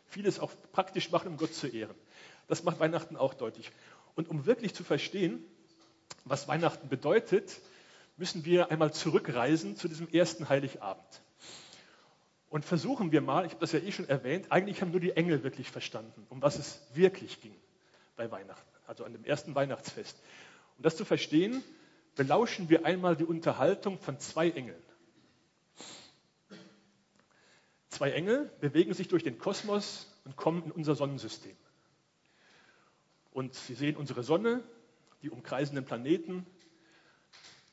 vieles 0.07 0.39
auch 0.39 0.53
praktisch 0.73 1.11
machen, 1.11 1.29
um 1.29 1.37
Gott 1.37 1.53
zu 1.53 1.67
ehren. 1.67 1.97
Das 2.47 2.63
macht 2.63 2.79
Weihnachten 2.79 3.17
auch 3.17 3.35
deutlich. 3.35 3.73
Und 4.15 4.29
um 4.29 4.47
wirklich 4.47 4.75
zu 4.75 4.85
verstehen, 4.85 5.45
was 6.25 6.47
Weihnachten 6.47 6.89
bedeutet, 6.89 7.61
müssen 8.17 8.45
wir 8.45 8.71
einmal 8.71 8.93
zurückreisen 8.93 9.77
zu 9.77 9.89
diesem 9.89 10.09
ersten 10.09 10.49
Heiligabend. 10.49 11.21
Und 12.49 12.65
versuchen 12.65 13.11
wir 13.11 13.21
mal, 13.21 13.45
ich 13.45 13.53
habe 13.53 13.61
das 13.61 13.73
ja 13.73 13.81
eh 13.81 13.91
schon 13.91 14.09
erwähnt, 14.09 14.53
eigentlich 14.53 14.81
haben 14.81 14.93
nur 14.93 15.01
die 15.01 15.11
Engel 15.11 15.43
wirklich 15.43 15.69
verstanden, 15.71 16.27
um 16.31 16.41
was 16.43 16.59
es 16.59 16.81
wirklich 16.95 17.41
ging 17.41 17.55
bei 18.15 18.31
Weihnachten, 18.31 18.71
also 18.87 19.05
an 19.05 19.13
dem 19.13 19.25
ersten 19.25 19.57
Weihnachtsfest. 19.57 20.17
Um 20.79 20.85
das 20.85 20.97
zu 20.97 21.05
verstehen, 21.05 21.63
belauschen 22.17 22.69
wir 22.69 22.85
einmal 22.85 23.15
die 23.15 23.25
Unterhaltung 23.25 23.99
von 23.99 24.19
zwei 24.19 24.51
Engeln. 24.51 24.83
Zwei 27.89 28.11
Engel 28.11 28.51
bewegen 28.61 28.93
sich 28.93 29.09
durch 29.09 29.23
den 29.23 29.39
Kosmos 29.39 30.13
und 30.25 30.37
kommen 30.37 30.65
in 30.65 30.71
unser 30.73 30.95
Sonnensystem. 30.95 31.57
Und 33.31 33.55
sie 33.55 33.75
sehen 33.75 33.97
unsere 33.97 34.23
Sonne, 34.23 34.63
die 35.23 35.31
umkreisenden 35.31 35.85
Planeten. 35.85 36.47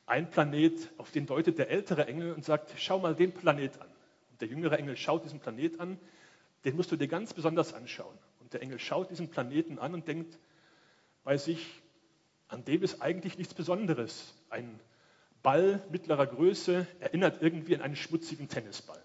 Ein 0.06 0.30
Planet, 0.30 0.92
auf 0.98 1.12
den 1.12 1.26
deutet 1.26 1.58
der 1.58 1.70
ältere 1.70 2.06
Engel 2.08 2.34
und 2.34 2.44
sagt, 2.46 2.74
schau 2.78 3.00
mal 3.00 3.16
den 3.16 3.34
Planet 3.34 3.82
an. 3.82 3.88
Und 4.32 4.42
der 4.42 4.50
jüngere 4.50 4.78
Engel 4.78 4.98
schaut 4.98 5.24
diesen 5.24 5.40
Planet 5.40 5.80
an, 5.80 5.98
den 6.66 6.76
musst 6.76 6.92
du 6.92 6.96
dir 6.96 7.08
ganz 7.08 7.34
besonders 7.34 7.74
anschauen. 7.74 8.18
Und 8.40 8.54
der 8.54 8.62
Engel 8.62 8.80
schaut 8.80 9.10
diesen 9.10 9.30
Planeten 9.30 9.80
an 9.80 9.94
und 9.94 10.08
denkt 10.08 10.38
bei 11.24 11.38
sich, 11.38 11.83
an 12.54 12.66
dem 12.66 12.84
ist 12.84 13.02
eigentlich 13.02 13.38
nichts 13.38 13.54
Besonderes. 13.54 14.34
Ein 14.50 14.80
Ball 15.42 15.86
mittlerer 15.90 16.28
Größe 16.28 16.88
erinnert 17.00 17.42
irgendwie 17.42 17.76
an 17.76 17.82
einen 17.82 17.96
schmutzigen 17.96 18.48
Tennisball. 18.48 19.04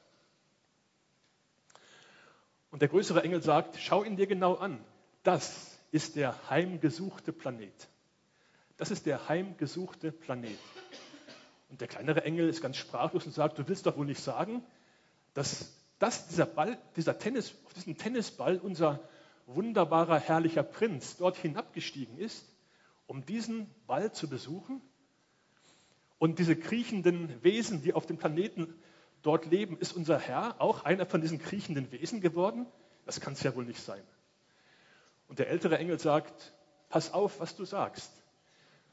Und 2.71 2.83
der 2.83 2.89
größere 2.89 3.23
Engel 3.23 3.43
sagt, 3.43 3.77
schau 3.81 4.05
ihn 4.05 4.17
dir 4.17 4.27
genau 4.27 4.55
an. 4.55 4.79
Das 5.23 5.79
ist 5.91 6.17
der 6.17 6.51
heimgesuchte 6.51 7.33
Planet. 7.33 7.89
Das 8.77 8.91
ist 8.91 9.07
der 9.07 9.29
heimgesuchte 9.29 10.13
Planet. 10.13 10.59
Und 11.71 11.81
der 11.81 11.89
kleinere 11.89 12.25
Engel 12.25 12.49
ist 12.49 12.63
ganz 12.63 12.77
sprachlos 12.77 13.27
und 13.27 13.33
sagt, 13.33 13.59
du 13.59 13.67
willst 13.67 13.87
doch 13.87 13.97
wohl 13.97 14.07
nicht 14.07 14.23
sagen, 14.23 14.63
dass, 15.35 15.75
dass 15.99 16.29
dieser 16.29 16.47
Ball, 16.47 16.79
dieser 16.97 17.19
Tennis, 17.19 17.55
auf 17.65 17.75
diesem 17.75 17.97
Tennisball 17.97 18.59
unser 18.59 19.01
wunderbarer, 19.47 20.19
herrlicher 20.19 20.63
Prinz 20.63 21.17
dort 21.17 21.37
hinabgestiegen 21.37 22.19
ist, 22.19 22.45
um 23.09 23.25
diesen 23.27 23.69
Ball 23.89 24.13
zu 24.13 24.29
besuchen? 24.29 24.81
Und 26.19 26.39
diese 26.39 26.55
kriechenden 26.55 27.43
Wesen, 27.43 27.83
die 27.83 27.95
auf 27.95 28.07
dem 28.07 28.19
Planeten 28.19 28.73
dort 29.23 29.47
leben, 29.47 29.77
ist 29.79 29.93
unser 29.93 30.19
Herr 30.19 30.61
auch 30.61 30.85
einer 30.85 31.07
von 31.07 31.21
diesen 31.21 31.41
kriechenden 31.41 31.91
Wesen 31.91 32.21
geworden? 32.21 32.67
Das 33.07 33.21
kann 33.21 33.33
es 33.33 33.43
ja 33.43 33.55
wohl 33.57 33.65
nicht 33.65 33.81
sein. 33.81 34.03
Und 35.27 35.39
der 35.39 35.49
ältere 35.49 35.79
Engel 35.79 35.99
sagt, 35.99 36.53
pass 36.89 37.13
auf, 37.13 37.41
was 37.41 37.57
du 37.57 37.65
sagst. 37.65 38.13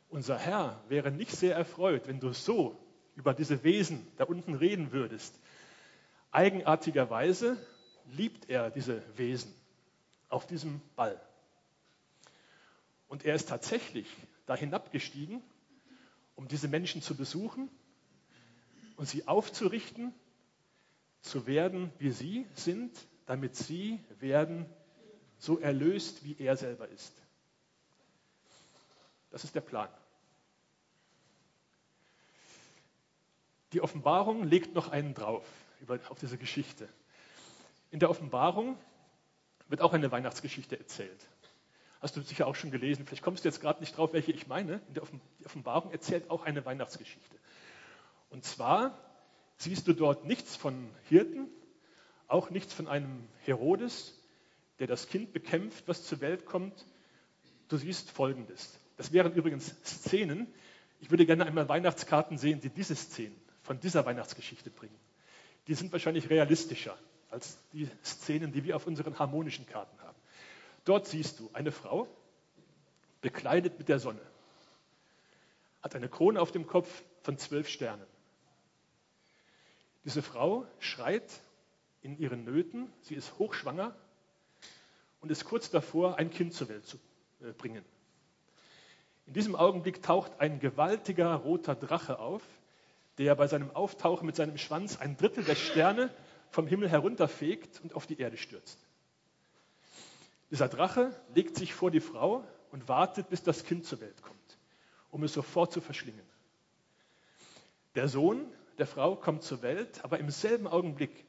Unser 0.10 0.38
Herr 0.38 0.82
wäre 0.88 1.12
nicht 1.12 1.32
sehr 1.32 1.56
erfreut, 1.56 2.08
wenn 2.08 2.20
du 2.20 2.32
so 2.32 2.78
über 3.16 3.34
diese 3.34 3.64
Wesen 3.64 4.08
da 4.18 4.26
unten 4.26 4.54
reden 4.54 4.92
würdest. 4.92 5.40
Eigenartigerweise 6.32 7.58
liebt 8.12 8.50
er 8.50 8.70
diese 8.70 9.02
Wesen 9.18 9.54
auf 10.30 10.46
diesem 10.46 10.82
Ball. 10.96 11.20
Und 13.16 13.24
er 13.24 13.36
ist 13.36 13.48
tatsächlich 13.48 14.08
da 14.46 14.58
hinabgestiegen, 14.58 15.42
um 16.36 16.50
diese 16.50 16.68
Menschen 16.68 17.02
zu 17.02 17.16
besuchen 17.16 17.70
und 18.98 19.08
sie 19.08 19.26
aufzurichten, 19.26 20.14
zu 21.22 21.48
werden, 21.48 21.94
wie 21.98 22.12
sie 22.12 22.46
sind, 22.56 22.92
damit 23.26 23.56
sie 23.56 24.02
werden 24.20 24.66
so 25.38 25.60
erlöst, 25.60 26.26
wie 26.26 26.36
er 26.38 26.58
selber 26.58 26.90
ist. 26.90 27.14
Das 29.32 29.46
ist 29.46 29.56
der 29.56 29.62
Plan. 29.62 29.88
Die 33.72 33.80
Offenbarung 33.80 34.44
legt 34.44 34.76
noch 34.76 34.90
einen 34.90 35.14
drauf 35.14 35.48
über, 35.80 36.02
auf 36.10 36.20
diese 36.20 36.38
Geschichte. 36.38 36.90
In 37.92 38.02
der 38.02 38.10
Offenbarung 38.10 38.78
wird 39.70 39.80
auch 39.80 39.94
eine 39.94 40.12
Weihnachtsgeschichte 40.12 40.78
erzählt. 40.78 41.30
Hast 42.06 42.16
du 42.16 42.22
sicher 42.22 42.46
auch 42.46 42.54
schon 42.54 42.70
gelesen. 42.70 43.08
Vielleicht 43.08 43.24
kommst 43.24 43.44
du 43.44 43.50
jetzt 43.50 43.62
gerade 43.62 43.80
nicht 43.80 43.98
drauf, 43.98 44.14
welche 44.14 44.32
ich 44.32 44.46
meine. 44.46 44.80
In 44.90 44.94
der 44.94 45.02
Offenbarung 45.44 45.92
erzählt 45.92 46.30
auch 46.30 46.44
eine 46.46 46.64
Weihnachtsgeschichte. 46.64 47.36
Und 48.30 48.46
zwar 48.46 48.96
siehst 49.58 49.88
du 49.88 49.94
dort 49.94 50.24
nichts 50.24 50.56
von 50.56 50.88
Hirten, 51.10 51.48
auch 52.28 52.52
nichts 52.52 52.76
von 52.76 52.88
einem 52.88 53.28
Herodes, 53.40 54.22
der 54.78 54.86
das 54.86 55.08
Kind 55.08 55.34
bekämpft, 55.34 55.88
was 55.88 56.04
zur 56.04 56.22
Welt 56.22 56.46
kommt. 56.46 56.86
Du 57.70 57.78
siehst 57.78 58.12
Folgendes. 58.12 58.80
Das 58.98 59.12
wären 59.12 59.34
übrigens 59.34 59.74
Szenen. 59.84 60.46
Ich 61.00 61.10
würde 61.10 61.26
gerne 61.26 61.48
einmal 61.48 61.68
Weihnachtskarten 61.68 62.38
sehen, 62.38 62.62
die 62.62 62.70
diese 62.70 62.96
Szenen 62.96 63.36
von 63.64 63.80
dieser 63.80 64.06
Weihnachtsgeschichte 64.06 64.70
bringen. 64.70 65.00
Die 65.66 65.74
sind 65.74 65.92
wahrscheinlich 65.92 66.30
realistischer 66.30 66.96
als 67.32 67.58
die 67.74 67.90
Szenen, 68.04 68.52
die 68.52 68.64
wir 68.64 68.76
auf 68.76 68.86
unseren 68.86 69.18
harmonischen 69.18 69.66
Karten 69.66 70.00
haben. 70.02 70.05
Dort 70.86 71.08
siehst 71.08 71.40
du 71.40 71.50
eine 71.54 71.72
Frau, 71.72 72.08
bekleidet 73.22 73.78
mit 73.80 73.90
der 73.90 74.00
Sonne, 74.00 74.22
hat 75.82 75.96
eine 75.96 76.08
Krone 76.08 76.40
auf 76.40 76.52
dem 76.52 76.68
Kopf 76.68 77.04
von 77.24 77.38
zwölf 77.38 77.68
Sternen. 77.68 78.06
Diese 80.06 80.22
Frau 80.22 80.68
schreit 80.78 81.42
in 82.04 82.18
ihren 82.20 82.46
Nöten, 82.46 82.94
sie 83.02 83.16
ist 83.16 83.40
hochschwanger 83.40 83.96
und 85.22 85.32
ist 85.32 85.46
kurz 85.46 85.72
davor, 85.72 86.20
ein 86.20 86.30
Kind 86.30 86.54
zur 86.54 86.70
Welt 86.70 86.86
zu 86.86 86.98
äh, 87.42 87.52
bringen. 87.52 87.84
In 89.26 89.34
diesem 89.34 89.56
Augenblick 89.56 90.04
taucht 90.04 90.40
ein 90.40 90.60
gewaltiger 90.60 91.34
roter 91.34 91.74
Drache 91.74 92.20
auf, 92.20 92.44
der 93.18 93.34
bei 93.34 93.48
seinem 93.48 93.72
Auftauchen 93.72 94.28
mit 94.28 94.36
seinem 94.36 94.60
Schwanz 94.60 94.98
ein 94.98 95.18
Drittel 95.18 95.44
der 95.44 95.56
Sterne 95.56 96.14
vom 96.52 96.68
Himmel 96.68 96.90
herunterfegt 96.90 97.82
und 97.82 97.96
auf 97.96 98.06
die 98.06 98.20
Erde 98.20 98.38
stürzt. 98.38 98.85
Dieser 100.52 100.68
Drache 100.68 101.16
legt 101.34 101.56
sich 101.58 101.74
vor 101.74 101.92
die 101.92 102.00
Frau 102.00 102.44
und 102.72 102.88
wartet, 102.88 103.30
bis 103.30 103.44
das 103.44 103.64
Kind 103.64 103.86
zur 103.86 104.02
Welt 104.02 104.22
kommt, 104.22 104.58
um 105.10 105.24
es 105.24 105.34
sofort 105.34 105.72
zu 105.72 105.82
verschlingen. 105.82 106.26
Der 107.96 108.08
Sohn 108.08 108.46
der 108.78 108.88
Frau 108.88 109.16
kommt 109.16 109.44
zur 109.44 109.62
Welt, 109.62 110.04
aber 110.04 110.20
im 110.20 110.30
selben 110.30 110.68
Augenblick 110.68 111.26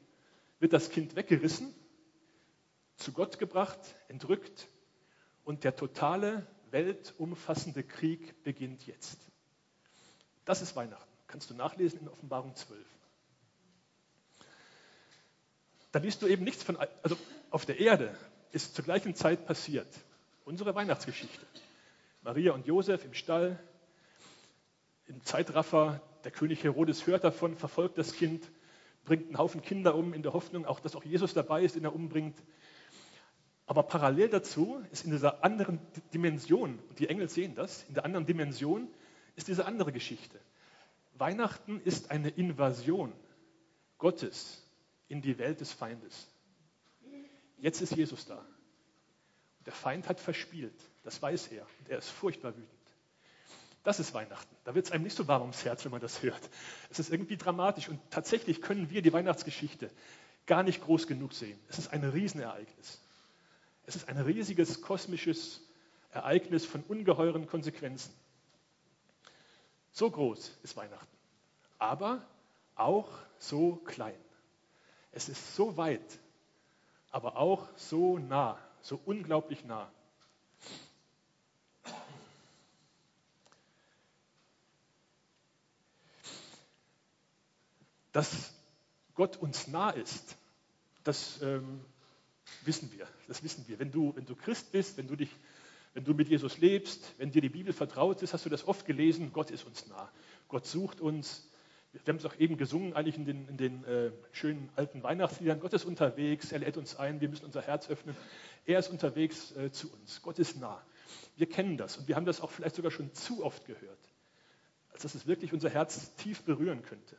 wird 0.59 0.73
das 0.73 0.89
Kind 0.89 1.15
weggerissen, 1.15 1.73
zu 2.97 3.11
Gott 3.13 3.39
gebracht, 3.39 3.79
entrückt 4.07 4.67
und 5.45 5.63
der 5.63 5.75
totale, 5.75 6.45
weltumfassende 6.71 7.83
Krieg 7.83 8.43
beginnt 8.43 8.85
jetzt. 8.85 9.19
Das 10.45 10.61
ist 10.61 10.75
Weihnachten. 10.75 11.07
Kannst 11.27 11.49
du 11.49 11.53
nachlesen 11.53 12.01
in 12.01 12.09
Offenbarung 12.09 12.55
12. 12.55 12.85
Da 15.91 15.99
liest 15.99 16.21
du 16.21 16.27
eben 16.27 16.43
nichts 16.43 16.63
von, 16.63 16.77
also 17.01 17.17
auf 17.49 17.65
der 17.65 17.79
Erde 17.79 18.15
ist 18.51 18.75
zur 18.75 18.85
gleichen 18.85 19.15
Zeit 19.15 19.45
passiert. 19.45 19.87
Unsere 20.45 20.75
Weihnachtsgeschichte. 20.75 21.45
Maria 22.21 22.53
und 22.53 22.65
Josef 22.65 23.05
im 23.05 23.13
Stall, 23.13 23.59
im 25.07 25.23
Zeitraffer, 25.23 26.01
der 26.23 26.31
König 26.31 26.63
Herodes 26.63 27.07
hört 27.07 27.23
davon, 27.23 27.55
verfolgt 27.55 27.97
das 27.97 28.13
Kind, 28.13 28.49
bringt 29.05 29.27
einen 29.27 29.37
Haufen 29.37 29.61
Kinder 29.61 29.95
um, 29.95 30.13
in 30.13 30.23
der 30.23 30.33
Hoffnung, 30.33 30.65
auch, 30.65 30.79
dass 30.79 30.95
auch 30.95 31.03
Jesus 31.03 31.33
dabei 31.33 31.63
ist, 31.63 31.75
den 31.75 31.85
er 31.85 31.95
umbringt. 31.95 32.37
Aber 33.65 33.83
parallel 33.83 34.29
dazu 34.29 34.81
ist 34.91 35.05
in 35.05 35.11
dieser 35.11 35.43
anderen 35.43 35.79
Dimension, 36.13 36.79
und 36.89 36.99
die 36.99 37.07
Engel 37.07 37.29
sehen 37.29 37.55
das, 37.55 37.83
in 37.83 37.93
der 37.93 38.05
anderen 38.05 38.25
Dimension 38.25 38.87
ist 39.35 39.47
diese 39.47 39.65
andere 39.65 39.91
Geschichte. 39.91 40.39
Weihnachten 41.13 41.81
ist 41.81 42.11
eine 42.11 42.29
Invasion 42.29 43.13
Gottes 43.97 44.63
in 45.07 45.21
die 45.21 45.37
Welt 45.37 45.61
des 45.61 45.71
Feindes. 45.71 46.27
Jetzt 47.57 47.81
ist 47.81 47.95
Jesus 47.95 48.25
da. 48.25 48.43
Der 49.65 49.73
Feind 49.73 50.07
hat 50.07 50.19
verspielt, 50.19 50.79
das 51.03 51.21
weiß 51.21 51.47
er, 51.47 51.67
und 51.79 51.89
er 51.89 51.97
ist 51.97 52.09
furchtbar 52.09 52.55
wütend. 52.55 52.71
Das 53.83 53.99
ist 53.99 54.13
Weihnachten. 54.13 54.55
Da 54.63 54.75
wird 54.75 54.85
es 54.85 54.91
einem 54.91 55.03
nicht 55.03 55.15
so 55.15 55.27
warm 55.27 55.41
ums 55.41 55.63
Herz, 55.63 55.85
wenn 55.85 55.91
man 55.91 56.01
das 56.01 56.21
hört. 56.21 56.49
Es 56.89 56.99
ist 56.99 57.11
irgendwie 57.11 57.37
dramatisch 57.37 57.87
und 57.89 57.99
tatsächlich 58.11 58.61
können 58.61 58.89
wir 58.89 59.01
die 59.01 59.13
Weihnachtsgeschichte 59.13 59.89
gar 60.45 60.63
nicht 60.63 60.81
groß 60.81 61.07
genug 61.07 61.33
sehen. 61.33 61.59
Es 61.69 61.77
ist 61.79 61.93
ein 61.93 62.03
Riesenereignis. 62.03 63.01
Es 63.85 63.95
ist 63.95 64.09
ein 64.09 64.17
riesiges 64.17 64.81
kosmisches 64.81 65.61
Ereignis 66.11 66.65
von 66.65 66.83
ungeheuren 66.83 67.47
Konsequenzen. 67.47 68.13
So 69.91 70.11
groß 70.11 70.57
ist 70.63 70.75
Weihnachten, 70.75 71.17
aber 71.79 72.25
auch 72.75 73.09
so 73.39 73.77
klein. 73.77 74.19
Es 75.11 75.29
ist 75.29 75.55
so 75.55 75.77
weit, 75.77 76.19
aber 77.17 77.35
auch 77.37 77.67
so 77.75 78.19
nah, 78.19 78.59
so 78.83 79.01
unglaublich 79.03 79.65
nah. 79.65 79.91
Dass 88.11 88.53
Gott 89.15 89.35
uns 89.37 89.67
nah 89.67 89.89
ist, 89.89 90.37
das 91.03 91.41
ähm, 91.41 91.83
wissen 92.65 92.91
wir. 92.91 93.07
Das 93.27 93.41
wissen 93.41 93.67
wir. 93.67 93.79
Wenn 93.79 93.91
du, 93.91 94.15
wenn 94.15 94.27
du 94.27 94.35
Christ 94.35 94.71
bist, 94.71 94.97
wenn 94.97 95.07
du, 95.07 95.15
dich, 95.15 95.31
wenn 95.95 96.03
du 96.03 96.13
mit 96.13 96.29
Jesus 96.29 96.59
lebst, 96.59 97.15
wenn 97.17 97.31
dir 97.31 97.41
die 97.41 97.49
Bibel 97.49 97.73
vertraut 97.73 98.21
ist, 98.21 98.35
hast 98.35 98.45
du 98.45 98.49
das 98.49 98.67
oft 98.67 98.85
gelesen, 98.85 99.33
Gott 99.33 99.49
ist 99.49 99.65
uns 99.65 99.87
nah. 99.87 100.11
Gott 100.49 100.67
sucht 100.67 101.01
uns. 101.01 101.49
Wir 102.03 102.13
haben 102.13 102.19
es 102.19 102.25
auch 102.25 102.35
eben 102.39 102.57
gesungen, 102.57 102.93
eigentlich 102.93 103.17
in 103.17 103.25
den, 103.25 103.47
in 103.47 103.57
den 103.57 103.83
äh, 103.85 104.11
schönen 104.31 104.69
alten 104.75 105.03
Weihnachtsliedern. 105.03 105.59
Gott 105.59 105.73
ist 105.73 105.85
unterwegs, 105.85 106.51
er 106.51 106.59
lädt 106.59 106.77
uns 106.77 106.95
ein, 106.95 107.21
wir 107.21 107.29
müssen 107.29 107.45
unser 107.45 107.61
Herz 107.61 107.89
öffnen. 107.89 108.15
Er 108.65 108.79
ist 108.79 108.89
unterwegs 108.89 109.55
äh, 109.55 109.71
zu 109.71 109.91
uns. 109.91 110.21
Gott 110.21 110.39
ist 110.39 110.59
nah. 110.59 110.81
Wir 111.35 111.47
kennen 111.47 111.77
das 111.77 111.97
und 111.97 112.07
wir 112.07 112.15
haben 112.15 112.25
das 112.25 112.41
auch 112.41 112.51
vielleicht 112.51 112.75
sogar 112.75 112.91
schon 112.91 113.13
zu 113.13 113.43
oft 113.43 113.65
gehört, 113.65 113.99
als 114.91 115.03
dass 115.03 115.15
es 115.15 115.27
wirklich 115.27 115.53
unser 115.53 115.69
Herz 115.69 116.15
tief 116.15 116.43
berühren 116.43 116.81
könnte. 116.81 117.15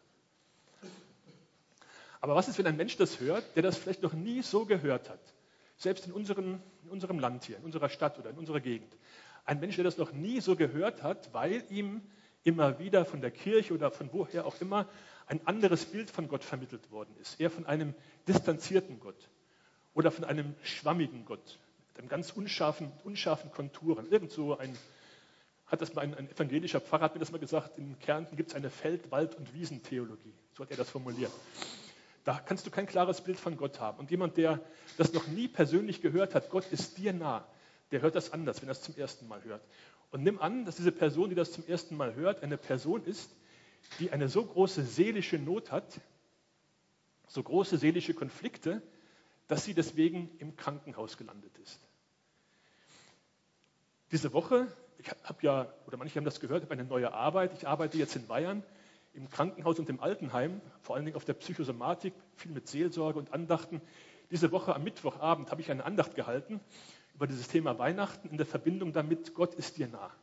Aber 2.20 2.34
was 2.34 2.48
ist, 2.48 2.58
wenn 2.58 2.66
ein 2.66 2.76
Mensch 2.76 2.96
das 2.96 3.20
hört, 3.20 3.44
der 3.54 3.62
das 3.62 3.76
vielleicht 3.78 4.02
noch 4.02 4.12
nie 4.12 4.42
so 4.42 4.66
gehört 4.66 5.08
hat? 5.08 5.20
Selbst 5.76 6.06
in, 6.06 6.12
unseren, 6.12 6.60
in 6.82 6.90
unserem 6.90 7.20
Land 7.20 7.44
hier, 7.44 7.56
in 7.56 7.64
unserer 7.64 7.88
Stadt 7.88 8.18
oder 8.18 8.30
in 8.30 8.38
unserer 8.38 8.60
Gegend. 8.60 8.96
Ein 9.44 9.60
Mensch, 9.60 9.76
der 9.76 9.84
das 9.84 9.96
noch 9.96 10.12
nie 10.12 10.40
so 10.40 10.56
gehört 10.56 11.02
hat, 11.02 11.32
weil 11.32 11.62
ihm 11.70 12.02
immer 12.48 12.78
wieder 12.78 13.04
von 13.04 13.20
der 13.20 13.30
Kirche 13.30 13.74
oder 13.74 13.90
von 13.90 14.08
woher 14.12 14.46
auch 14.46 14.58
immer 14.60 14.86
ein 15.26 15.46
anderes 15.46 15.84
Bild 15.84 16.10
von 16.10 16.28
Gott 16.28 16.42
vermittelt 16.42 16.90
worden 16.90 17.14
ist. 17.20 17.38
Eher 17.38 17.50
von 17.50 17.66
einem 17.66 17.94
distanzierten 18.26 18.98
Gott 18.98 19.28
oder 19.92 20.10
von 20.10 20.24
einem 20.24 20.54
schwammigen 20.62 21.26
Gott 21.26 21.58
mit 21.88 21.98
einem 21.98 22.08
ganz 22.08 22.30
unscharfen, 22.30 22.90
unscharfen 23.04 23.50
Konturen. 23.50 24.10
Irgend 24.10 24.32
so 24.32 24.56
ein, 24.56 24.76
hat 25.66 25.82
das 25.82 25.94
mal 25.94 26.02
ein, 26.02 26.14
ein 26.14 26.30
evangelischer 26.30 26.80
Pfarrer 26.80 27.04
hat 27.04 27.14
mir 27.14 27.20
das 27.20 27.32
mal 27.32 27.38
gesagt, 27.38 27.76
in 27.76 27.98
Kärnten 27.98 28.36
gibt 28.36 28.50
es 28.50 28.56
eine 28.56 28.70
Feld-, 28.70 29.10
Wald- 29.10 29.34
und 29.34 29.52
Wiesentheologie. 29.52 30.32
So 30.56 30.62
hat 30.64 30.70
er 30.70 30.78
das 30.78 30.88
formuliert. 30.88 31.32
Da 32.24 32.40
kannst 32.40 32.66
du 32.66 32.70
kein 32.70 32.86
klares 32.86 33.20
Bild 33.20 33.38
von 33.38 33.56
Gott 33.56 33.80
haben. 33.80 33.98
Und 33.98 34.10
jemand, 34.10 34.38
der 34.38 34.60
das 34.96 35.12
noch 35.12 35.26
nie 35.26 35.48
persönlich 35.48 36.00
gehört 36.00 36.34
hat, 36.34 36.48
Gott 36.48 36.66
ist 36.72 36.96
dir 36.96 37.12
nah, 37.12 37.46
der 37.90 38.00
hört 38.00 38.14
das 38.14 38.32
anders, 38.32 38.62
wenn 38.62 38.68
er 38.68 38.72
es 38.72 38.82
zum 38.82 38.96
ersten 38.96 39.28
Mal 39.28 39.42
hört. 39.44 39.62
Und 40.10 40.22
nimm 40.22 40.38
an, 40.38 40.64
dass 40.64 40.76
diese 40.76 40.92
Person, 40.92 41.28
die 41.28 41.34
das 41.34 41.52
zum 41.52 41.66
ersten 41.66 41.96
Mal 41.96 42.14
hört, 42.14 42.42
eine 42.42 42.56
Person 42.56 43.04
ist, 43.04 43.34
die 43.98 44.10
eine 44.10 44.28
so 44.28 44.44
große 44.44 44.82
seelische 44.82 45.38
Not 45.38 45.70
hat, 45.70 46.00
so 47.26 47.42
große 47.42 47.76
seelische 47.76 48.14
Konflikte, 48.14 48.82
dass 49.48 49.64
sie 49.64 49.74
deswegen 49.74 50.30
im 50.38 50.56
Krankenhaus 50.56 51.16
gelandet 51.16 51.56
ist. 51.58 51.80
Diese 54.10 54.32
Woche, 54.32 54.66
ich 54.98 55.10
habe 55.24 55.38
ja, 55.42 55.72
oder 55.86 55.98
manche 55.98 56.16
haben 56.16 56.24
das 56.24 56.40
gehört, 56.40 56.62
habe 56.62 56.72
eine 56.72 56.84
neue 56.84 57.12
Arbeit. 57.12 57.52
Ich 57.52 57.68
arbeite 57.68 57.98
jetzt 57.98 58.16
in 58.16 58.26
Bayern 58.26 58.62
im 59.12 59.28
Krankenhaus 59.28 59.78
und 59.78 59.88
im 59.88 60.00
Altenheim, 60.00 60.60
vor 60.80 60.96
allen 60.96 61.04
Dingen 61.04 61.16
auf 61.16 61.24
der 61.24 61.34
Psychosomatik, 61.34 62.14
viel 62.36 62.52
mit 62.52 62.68
Seelsorge 62.68 63.18
und 63.18 63.32
Andachten. 63.32 63.80
Diese 64.30 64.52
Woche 64.52 64.74
am 64.74 64.84
Mittwochabend 64.84 65.50
habe 65.50 65.60
ich 65.60 65.70
eine 65.70 65.84
Andacht 65.84 66.14
gehalten 66.14 66.60
über 67.18 67.26
dieses 67.26 67.48
Thema 67.48 67.76
Weihnachten 67.80 68.28
in 68.28 68.36
der 68.36 68.46
Verbindung 68.46 68.92
damit, 68.92 69.34
Gott 69.34 69.52
ist 69.54 69.76
dir 69.76 69.88
nah. 69.88 70.14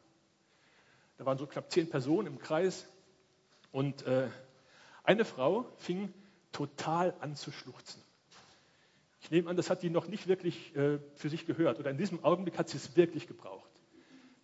Da 1.18 1.26
waren 1.26 1.38
so 1.38 1.46
knapp 1.46 1.70
zehn 1.70 1.90
Personen 1.90 2.26
im 2.26 2.40
Kreis 2.40 2.88
und 3.74 4.04
äh, 4.04 4.30
eine 5.04 5.26
Frau 5.26 5.70
fing 5.76 6.14
total 6.54 7.14
an 7.20 7.36
zu 7.36 7.52
schluchzen. 7.52 8.02
Ich 9.20 9.30
nehme 9.30 9.50
an, 9.50 9.58
das 9.58 9.70
hat 9.70 9.84
die 9.84 9.90
noch 9.90 10.08
nicht 10.08 10.28
wirklich 10.28 10.74
äh, 10.78 11.00
für 11.16 11.28
sich 11.30 11.46
gehört 11.46 11.80
oder 11.80 11.92
in 11.92 11.98
diesem 11.98 12.24
Augenblick 12.24 12.58
hat 12.58 12.70
sie 12.70 12.78
es 12.78 12.96
wirklich 12.96 13.28
gebraucht, 13.28 13.70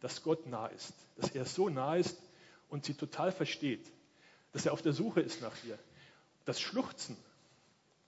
dass 0.01 0.22
Gott 0.22 0.46
nah 0.46 0.67
ist, 0.67 0.93
dass 1.15 1.29
er 1.29 1.46
so 1.46 1.70
nah 1.70 1.96
ist 1.96 2.22
und 2.67 2.84
sie 2.84 2.96
total 2.96 3.31
versteht, 3.31 3.89
dass 4.51 4.65
er 4.65 4.74
auf 4.74 4.81
der 4.81 4.91
Suche 4.91 5.22
ist 5.22 5.41
nach 5.41 5.55
ihr. 5.63 5.79
Das 6.43 6.60
Schluchzen, 6.60 7.15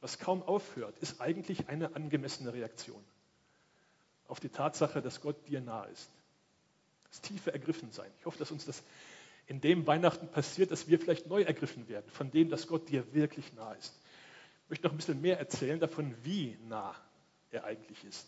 was 0.02 0.20
kaum 0.20 0.44
aufhört, 0.44 0.98
ist 1.00 1.22
eigentlich 1.22 1.70
eine 1.70 1.96
angemessene 1.96 2.52
Reaktion 2.52 3.02
auf 4.28 4.40
die 4.40 4.50
Tatsache, 4.50 5.02
dass 5.02 5.22
Gott 5.22 5.48
dir 5.48 5.62
nah 5.62 5.84
ist. 5.86 6.10
Das 7.10 7.22
tiefe 7.22 7.54
Ergriffensein. 7.54 8.10
Ich 8.20 8.26
hoffe, 8.26 8.40
dass 8.40 8.52
uns 8.52 8.66
das 8.66 8.84
in 9.48 9.62
dem 9.62 9.86
Weihnachten 9.86 10.28
passiert, 10.28 10.72
dass 10.72 10.88
wir 10.88 11.00
vielleicht 11.00 11.28
neu 11.28 11.44
ergriffen 11.44 11.88
werden 11.88 12.10
von 12.10 12.32
dem, 12.32 12.50
dass 12.50 12.68
Gott 12.68 12.90
dir 12.90 13.14
wirklich 13.14 13.54
nah 13.54 13.74
ist. 13.74 13.94
Ich 14.64 14.70
möchte 14.70 14.88
noch 14.88 14.94
ein 14.94 14.98
bisschen 14.98 15.22
mehr 15.22 15.38
erzählen 15.38 15.80
davon, 15.80 16.16
wie 16.24 16.58
nah 16.68 16.96
er 17.52 17.66
eigentlich 17.66 18.04
ist. 18.06 18.28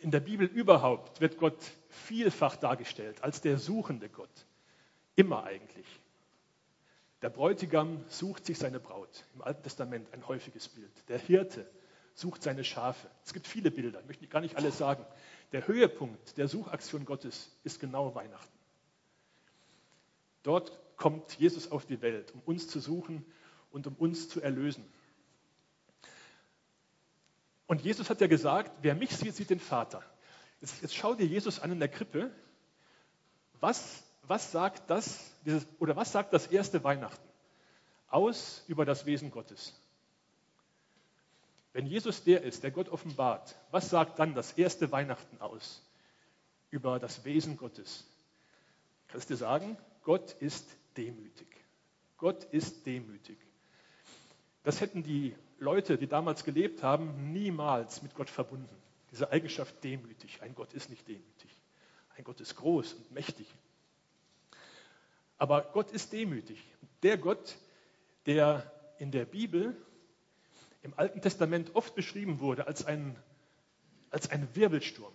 In 0.00 0.10
der 0.10 0.20
Bibel 0.20 0.46
überhaupt 0.46 1.20
wird 1.20 1.38
Gott 1.38 1.58
vielfach 1.88 2.56
dargestellt 2.56 3.22
als 3.24 3.40
der 3.40 3.58
suchende 3.58 4.08
Gott. 4.08 4.46
Immer 5.16 5.44
eigentlich. 5.44 5.86
Der 7.22 7.30
Bräutigam 7.30 8.04
sucht 8.08 8.44
sich 8.44 8.58
seine 8.58 8.78
Braut. 8.78 9.24
Im 9.34 9.42
Alten 9.42 9.62
Testament 9.62 10.12
ein 10.12 10.28
häufiges 10.28 10.68
Bild. 10.68 10.92
Der 11.08 11.18
Hirte 11.18 11.66
sucht 12.16 12.42
seine 12.42 12.64
Schafe. 12.64 13.08
Es 13.24 13.32
gibt 13.32 13.46
viele 13.46 13.70
Bilder, 13.70 14.00
ich 14.00 14.06
möchte 14.06 14.26
gar 14.26 14.40
nicht 14.40 14.56
alles 14.56 14.78
sagen. 14.78 15.04
Der 15.52 15.68
Höhepunkt 15.68 16.36
der 16.38 16.48
Suchaktion 16.48 17.04
Gottes 17.04 17.54
ist 17.62 17.78
genau 17.78 18.14
Weihnachten. 18.14 18.52
Dort 20.42 20.72
kommt 20.96 21.34
Jesus 21.38 21.70
auf 21.70 21.84
die 21.84 22.00
Welt, 22.00 22.32
um 22.32 22.40
uns 22.40 22.68
zu 22.68 22.80
suchen 22.80 23.24
und 23.70 23.86
um 23.86 23.94
uns 23.94 24.28
zu 24.28 24.40
erlösen. 24.40 24.84
Und 27.66 27.82
Jesus 27.82 28.08
hat 28.08 28.20
ja 28.20 28.28
gesagt, 28.28 28.72
wer 28.80 28.94
mich 28.94 29.14
sieht, 29.14 29.34
sieht 29.34 29.50
den 29.50 29.60
Vater. 29.60 30.02
Jetzt, 30.60 30.80
jetzt 30.82 30.94
schau 30.94 31.14
dir 31.14 31.26
Jesus 31.26 31.60
an 31.60 31.72
in 31.72 31.80
der 31.80 31.88
Krippe. 31.88 32.30
Was, 33.60 34.04
was 34.22 34.52
sagt 34.52 34.88
das, 34.88 35.32
dieses, 35.44 35.66
oder 35.78 35.96
was 35.96 36.12
sagt 36.12 36.32
das 36.32 36.46
erste 36.46 36.82
Weihnachten 36.82 37.28
aus 38.08 38.64
über 38.68 38.86
das 38.86 39.04
Wesen 39.04 39.30
Gottes? 39.30 39.74
Wenn 41.76 41.86
Jesus 41.86 42.24
der 42.24 42.42
ist, 42.42 42.62
der 42.62 42.70
Gott 42.70 42.88
offenbart, 42.88 43.54
was 43.70 43.90
sagt 43.90 44.18
dann 44.18 44.34
das 44.34 44.52
erste 44.52 44.92
Weihnachten 44.92 45.38
aus 45.42 45.82
über 46.70 46.98
das 46.98 47.26
Wesen 47.26 47.58
Gottes? 47.58 48.06
Kannst 49.08 49.28
du 49.28 49.36
sagen, 49.36 49.76
Gott 50.02 50.32
ist 50.40 50.66
demütig. 50.96 51.46
Gott 52.16 52.44
ist 52.44 52.86
demütig. 52.86 53.36
Das 54.62 54.80
hätten 54.80 55.02
die 55.02 55.36
Leute, 55.58 55.98
die 55.98 56.06
damals 56.06 56.44
gelebt 56.44 56.82
haben, 56.82 57.34
niemals 57.34 58.00
mit 58.00 58.14
Gott 58.14 58.30
verbunden. 58.30 58.74
Diese 59.10 59.30
Eigenschaft 59.30 59.84
demütig. 59.84 60.40
Ein 60.40 60.54
Gott 60.54 60.72
ist 60.72 60.88
nicht 60.88 61.06
demütig. 61.06 61.50
Ein 62.16 62.24
Gott 62.24 62.40
ist 62.40 62.56
groß 62.56 62.94
und 62.94 63.12
mächtig. 63.12 63.48
Aber 65.36 65.60
Gott 65.74 65.90
ist 65.90 66.10
demütig. 66.14 66.58
Der 67.02 67.18
Gott, 67.18 67.58
der 68.24 68.72
in 68.98 69.10
der 69.10 69.26
Bibel 69.26 69.76
im 70.86 70.94
Alten 70.96 71.20
Testament 71.20 71.74
oft 71.74 71.96
beschrieben 71.96 72.38
wurde 72.38 72.68
als 72.68 72.84
ein, 72.84 73.16
als 74.10 74.30
ein 74.30 74.54
Wirbelsturm, 74.54 75.12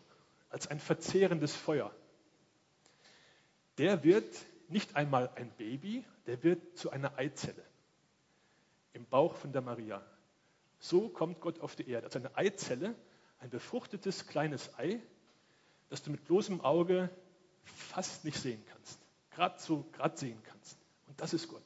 als 0.49 0.67
ein 0.67 0.81
verzehrendes 0.81 1.55
Feuer, 1.55 1.95
der 3.77 4.03
wird 4.03 4.27
nicht 4.67 4.97
einmal 4.97 5.31
ein 5.35 5.49
Baby, 5.51 6.03
der 6.27 6.43
wird 6.43 6.77
zu 6.77 6.89
einer 6.91 7.17
Eizelle 7.17 7.63
im 8.91 9.05
Bauch 9.05 9.35
von 9.35 9.53
der 9.53 9.61
Maria. 9.61 10.05
So 10.79 11.07
kommt 11.07 11.39
Gott 11.39 11.61
auf 11.61 11.77
die 11.77 11.87
Erde, 11.89 12.07
als 12.07 12.17
eine 12.17 12.35
Eizelle, 12.35 12.93
ein 13.39 13.49
befruchtetes 13.49 14.27
kleines 14.27 14.77
Ei, 14.77 14.99
das 15.87 16.03
du 16.03 16.11
mit 16.11 16.25
bloßem 16.25 16.59
Auge 16.59 17.09
fast 17.63 18.25
nicht 18.25 18.37
sehen 18.37 18.61
kannst, 18.65 18.99
gerade 19.29 19.57
so 19.57 19.85
gerade 19.93 20.17
sehen 20.17 20.41
kannst. 20.43 20.77
Und 21.07 21.21
das 21.21 21.33
ist 21.33 21.47
Gott. 21.47 21.63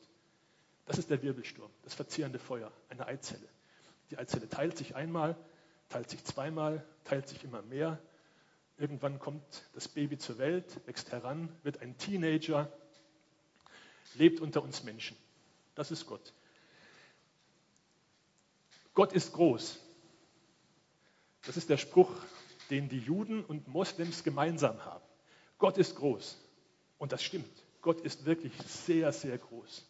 Das 0.86 1.00
ist 1.00 1.10
der 1.10 1.24
Wirbelsturm, 1.24 1.72
das 1.82 1.96
verzehrende 1.96 2.38
Feuer, 2.38 2.72
eine 2.90 3.08
Eizelle. 3.08 3.55
Die 4.12 4.18
Eizelle 4.18 4.50
teilt 4.50 4.78
sich 4.78 4.96
einmal, 4.96 5.36
teilt 5.90 6.10
sich 6.10 6.24
zweimal, 6.24 6.86
teilt 7.04 7.28
sich 7.28 7.44
immer 7.44 7.62
mehr. 7.64 8.00
Irgendwann 8.78 9.20
kommt 9.20 9.64
das 9.74 9.88
Baby 9.88 10.18
zur 10.18 10.38
Welt, 10.38 10.80
wächst 10.86 11.12
heran, 11.12 11.50
wird 11.64 11.82
ein 11.82 11.98
Teenager, 11.98 12.72
lebt 14.16 14.42
unter 14.42 14.62
uns 14.64 14.84
Menschen. 14.84 15.16
Das 15.76 15.92
ist 15.92 16.06
Gott. 16.06 16.34
Gott 18.94 19.14
ist 19.14 19.34
groß. 19.34 19.80
Das 21.46 21.58
ist 21.58 21.70
der 21.70 21.78
Spruch, 21.78 22.12
den 22.70 22.90
die 22.90 23.00
Juden 23.00 23.44
und 23.44 23.68
Moslems 23.68 24.24
gemeinsam 24.24 24.84
haben. 24.84 25.04
Gott 25.58 25.78
ist 25.78 25.96
groß. 25.96 26.38
Und 26.98 27.12
das 27.12 27.24
stimmt. 27.24 27.64
Gott 27.82 28.02
ist 28.02 28.26
wirklich 28.26 28.54
sehr, 28.66 29.12
sehr 29.12 29.38
groß. 29.38 29.86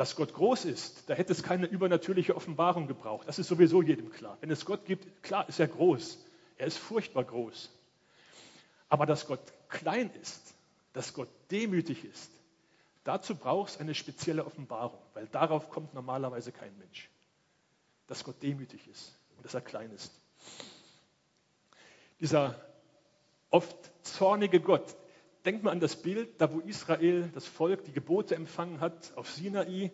Dass 0.00 0.16
Gott 0.16 0.32
groß 0.32 0.64
ist, 0.64 1.10
da 1.10 1.14
hätte 1.14 1.30
es 1.30 1.42
keine 1.42 1.66
übernatürliche 1.66 2.34
Offenbarung 2.34 2.86
gebraucht. 2.86 3.28
Das 3.28 3.38
ist 3.38 3.48
sowieso 3.48 3.82
jedem 3.82 4.10
klar. 4.10 4.38
Wenn 4.40 4.50
es 4.50 4.64
Gott 4.64 4.86
gibt, 4.86 5.22
klar 5.22 5.46
ist 5.46 5.60
er 5.60 5.68
groß. 5.68 6.16
Er 6.56 6.66
ist 6.66 6.78
furchtbar 6.78 7.22
groß. 7.22 7.68
Aber 8.88 9.04
dass 9.04 9.26
Gott 9.26 9.42
klein 9.68 10.10
ist, 10.22 10.54
dass 10.94 11.12
Gott 11.12 11.28
demütig 11.50 12.02
ist, 12.06 12.30
dazu 13.04 13.34
braucht 13.34 13.72
es 13.72 13.76
eine 13.78 13.94
spezielle 13.94 14.46
Offenbarung, 14.46 14.98
weil 15.12 15.26
darauf 15.26 15.68
kommt 15.68 15.92
normalerweise 15.92 16.50
kein 16.50 16.74
Mensch. 16.78 17.10
Dass 18.06 18.24
Gott 18.24 18.42
demütig 18.42 18.88
ist 18.88 19.14
und 19.36 19.44
dass 19.44 19.52
er 19.52 19.60
klein 19.60 19.92
ist. 19.92 20.14
Dieser 22.20 22.58
oft 23.50 23.76
zornige 24.02 24.60
Gott, 24.60 24.96
Denkt 25.44 25.62
mal 25.62 25.70
an 25.70 25.80
das 25.80 25.96
Bild, 25.96 26.40
da 26.40 26.52
wo 26.52 26.60
Israel, 26.60 27.30
das 27.32 27.46
Volk, 27.46 27.84
die 27.84 27.92
Gebote 27.92 28.34
empfangen 28.34 28.80
hat 28.80 29.12
auf 29.16 29.30
Sinai, 29.30 29.90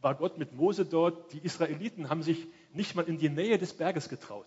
war 0.00 0.14
Gott 0.14 0.38
mit 0.38 0.54
Mose 0.54 0.84
dort. 0.84 1.32
Die 1.32 1.38
Israeliten 1.38 2.08
haben 2.08 2.22
sich 2.22 2.46
nicht 2.72 2.94
mal 2.94 3.06
in 3.06 3.18
die 3.18 3.28
Nähe 3.28 3.58
des 3.58 3.74
Berges 3.74 4.08
getraut. 4.08 4.46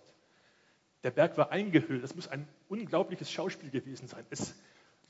Der 1.04 1.10
Berg 1.10 1.36
war 1.36 1.50
eingehüllt. 1.50 2.02
Das 2.02 2.14
muss 2.14 2.28
ein 2.28 2.48
unglaubliches 2.68 3.30
Schauspiel 3.30 3.70
gewesen 3.70 4.08
sein. 4.08 4.24
Es 4.30 4.54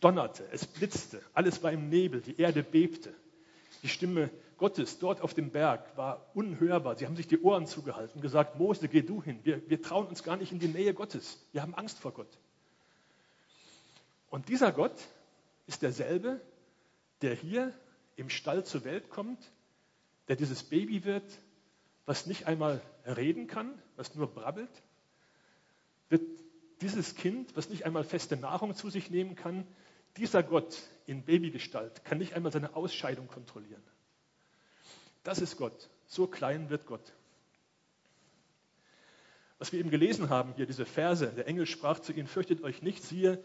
donnerte, 0.00 0.44
es 0.50 0.66
blitzte, 0.66 1.22
alles 1.32 1.62
war 1.62 1.72
im 1.72 1.88
Nebel, 1.88 2.20
die 2.20 2.38
Erde 2.38 2.62
bebte. 2.62 3.14
Die 3.82 3.88
Stimme 3.88 4.30
Gottes 4.58 4.98
dort 4.98 5.20
auf 5.20 5.34
dem 5.34 5.50
Berg 5.50 5.96
war 5.96 6.30
unhörbar. 6.34 6.96
Sie 6.96 7.06
haben 7.06 7.16
sich 7.16 7.26
die 7.26 7.40
Ohren 7.40 7.66
zugehalten 7.66 8.16
und 8.16 8.22
gesagt, 8.22 8.58
Mose, 8.58 8.88
geh 8.88 9.02
du 9.02 9.22
hin. 9.22 9.40
Wir, 9.42 9.68
wir 9.68 9.80
trauen 9.82 10.06
uns 10.06 10.22
gar 10.22 10.36
nicht 10.36 10.52
in 10.52 10.58
die 10.58 10.68
Nähe 10.68 10.94
Gottes. 10.94 11.44
Wir 11.52 11.62
haben 11.62 11.74
Angst 11.74 11.98
vor 11.98 12.12
Gott. 12.12 12.38
Und 14.30 14.48
dieser 14.48 14.72
Gott 14.72 14.94
ist 15.66 15.82
derselbe, 15.82 16.40
der 17.22 17.34
hier 17.34 17.72
im 18.16 18.30
Stall 18.30 18.64
zur 18.64 18.84
Welt 18.84 19.08
kommt, 19.10 19.52
der 20.28 20.36
dieses 20.36 20.62
Baby 20.62 21.04
wird, 21.04 21.24
was 22.06 22.26
nicht 22.26 22.46
einmal 22.46 22.80
reden 23.06 23.46
kann, 23.46 23.80
was 23.96 24.14
nur 24.14 24.26
brabbelt, 24.26 24.70
wird 26.08 26.22
dieses 26.80 27.14
Kind, 27.14 27.56
was 27.56 27.70
nicht 27.70 27.86
einmal 27.86 28.04
feste 28.04 28.36
Nahrung 28.36 28.74
zu 28.74 28.90
sich 28.90 29.10
nehmen 29.10 29.36
kann, 29.36 29.66
dieser 30.16 30.42
Gott 30.42 30.76
in 31.06 31.22
Babygestalt 31.22 32.04
kann 32.04 32.18
nicht 32.18 32.34
einmal 32.34 32.52
seine 32.52 32.76
Ausscheidung 32.76 33.28
kontrollieren. 33.28 33.82
Das 35.22 35.38
ist 35.38 35.56
Gott. 35.56 35.88
So 36.06 36.26
klein 36.26 36.68
wird 36.68 36.86
Gott. 36.86 37.12
Was 39.58 39.72
wir 39.72 39.78
eben 39.78 39.90
gelesen 39.90 40.28
haben, 40.28 40.52
hier 40.54 40.66
diese 40.66 40.84
Verse, 40.84 41.26
der 41.32 41.46
Engel 41.46 41.66
sprach 41.66 42.00
zu 42.00 42.12
ihnen, 42.12 42.26
fürchtet 42.26 42.62
euch 42.62 42.82
nicht, 42.82 43.02
siehe, 43.04 43.42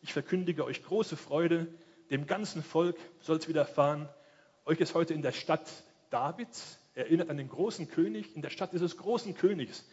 ich 0.00 0.12
verkündige 0.12 0.64
euch 0.64 0.84
große 0.84 1.16
Freude, 1.16 1.66
dem 2.10 2.26
ganzen 2.26 2.62
Volk 2.62 2.96
soll 3.20 3.36
es 3.36 3.48
widerfahren. 3.48 4.08
Euch 4.64 4.80
ist 4.80 4.94
heute 4.94 5.14
in 5.14 5.22
der 5.22 5.32
Stadt 5.32 5.68
Davids, 6.10 6.78
erinnert 6.94 7.30
an 7.30 7.36
den 7.36 7.48
großen 7.48 7.88
König, 7.88 8.34
in 8.34 8.42
der 8.42 8.50
Stadt 8.50 8.72
dieses 8.72 8.96
großen 8.96 9.34
Königs 9.34 9.84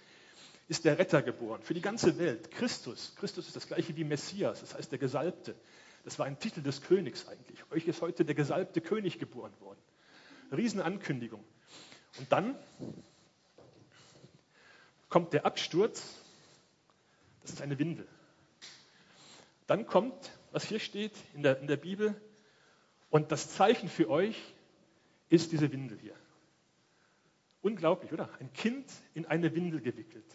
ist 0.68 0.86
der 0.86 0.98
Retter 0.98 1.22
geboren 1.22 1.62
für 1.62 1.74
die 1.74 1.82
ganze 1.82 2.18
Welt. 2.18 2.52
Christus, 2.52 3.14
Christus 3.18 3.48
ist 3.48 3.56
das 3.56 3.68
gleiche 3.68 3.96
wie 3.96 4.04
Messias, 4.04 4.62
das 4.62 4.74
heißt 4.74 4.92
der 4.92 5.00
Gesalbte. 5.00 5.56
Das 6.04 6.20
war 6.20 6.26
ein 6.26 6.40
Titel 6.40 6.62
des 6.62 6.82
Königs 6.82 7.28
eigentlich. 7.28 7.60
Euch 7.72 7.88
ist 7.88 8.02
heute 8.02 8.26
der 8.26 8.36
gesalbte 8.36 8.82
König 8.82 9.20
geboren 9.20 9.54
worden. 9.60 9.80
Riesenankündigung. 10.52 11.44
Und 12.20 12.32
dann 12.32 12.56
kommt 15.10 15.34
der 15.34 15.46
Absturz. 15.46 16.04
Das 17.42 17.52
ist 17.52 17.62
eine 17.62 17.78
Windel. 17.80 18.08
Dann 19.68 19.86
kommt, 19.86 20.38
was 20.52 20.66
hier 20.66 20.80
steht 20.80 21.14
in 21.34 21.44
der, 21.44 21.60
in 21.60 21.68
der 21.68 21.78
Bibel, 21.78 22.20
und 23.10 23.32
das 23.32 23.50
Zeichen 23.50 23.88
für 23.88 24.10
euch 24.10 24.36
ist 25.30 25.52
diese 25.52 25.72
Windel 25.72 25.98
hier. 26.00 26.16
Unglaublich, 27.62 28.12
oder? 28.12 28.30
Ein 28.40 28.52
Kind 28.54 28.92
in 29.14 29.26
eine 29.26 29.56
Windel 29.56 29.82
gewickelt. 29.82 30.26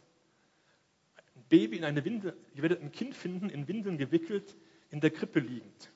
Ein 1.36 1.44
Baby 1.48 1.76
in 1.76 1.84
eine 1.84 2.04
Windel. 2.04 2.36
Ihr 2.54 2.62
werdet 2.62 2.80
ein 2.80 2.90
Kind 2.90 3.14
finden, 3.14 3.50
in 3.50 3.68
Windeln 3.68 3.98
gewickelt, 3.98 4.56
in 4.90 5.00
der 5.00 5.10
Krippe 5.10 5.40
liegend. 5.40 5.90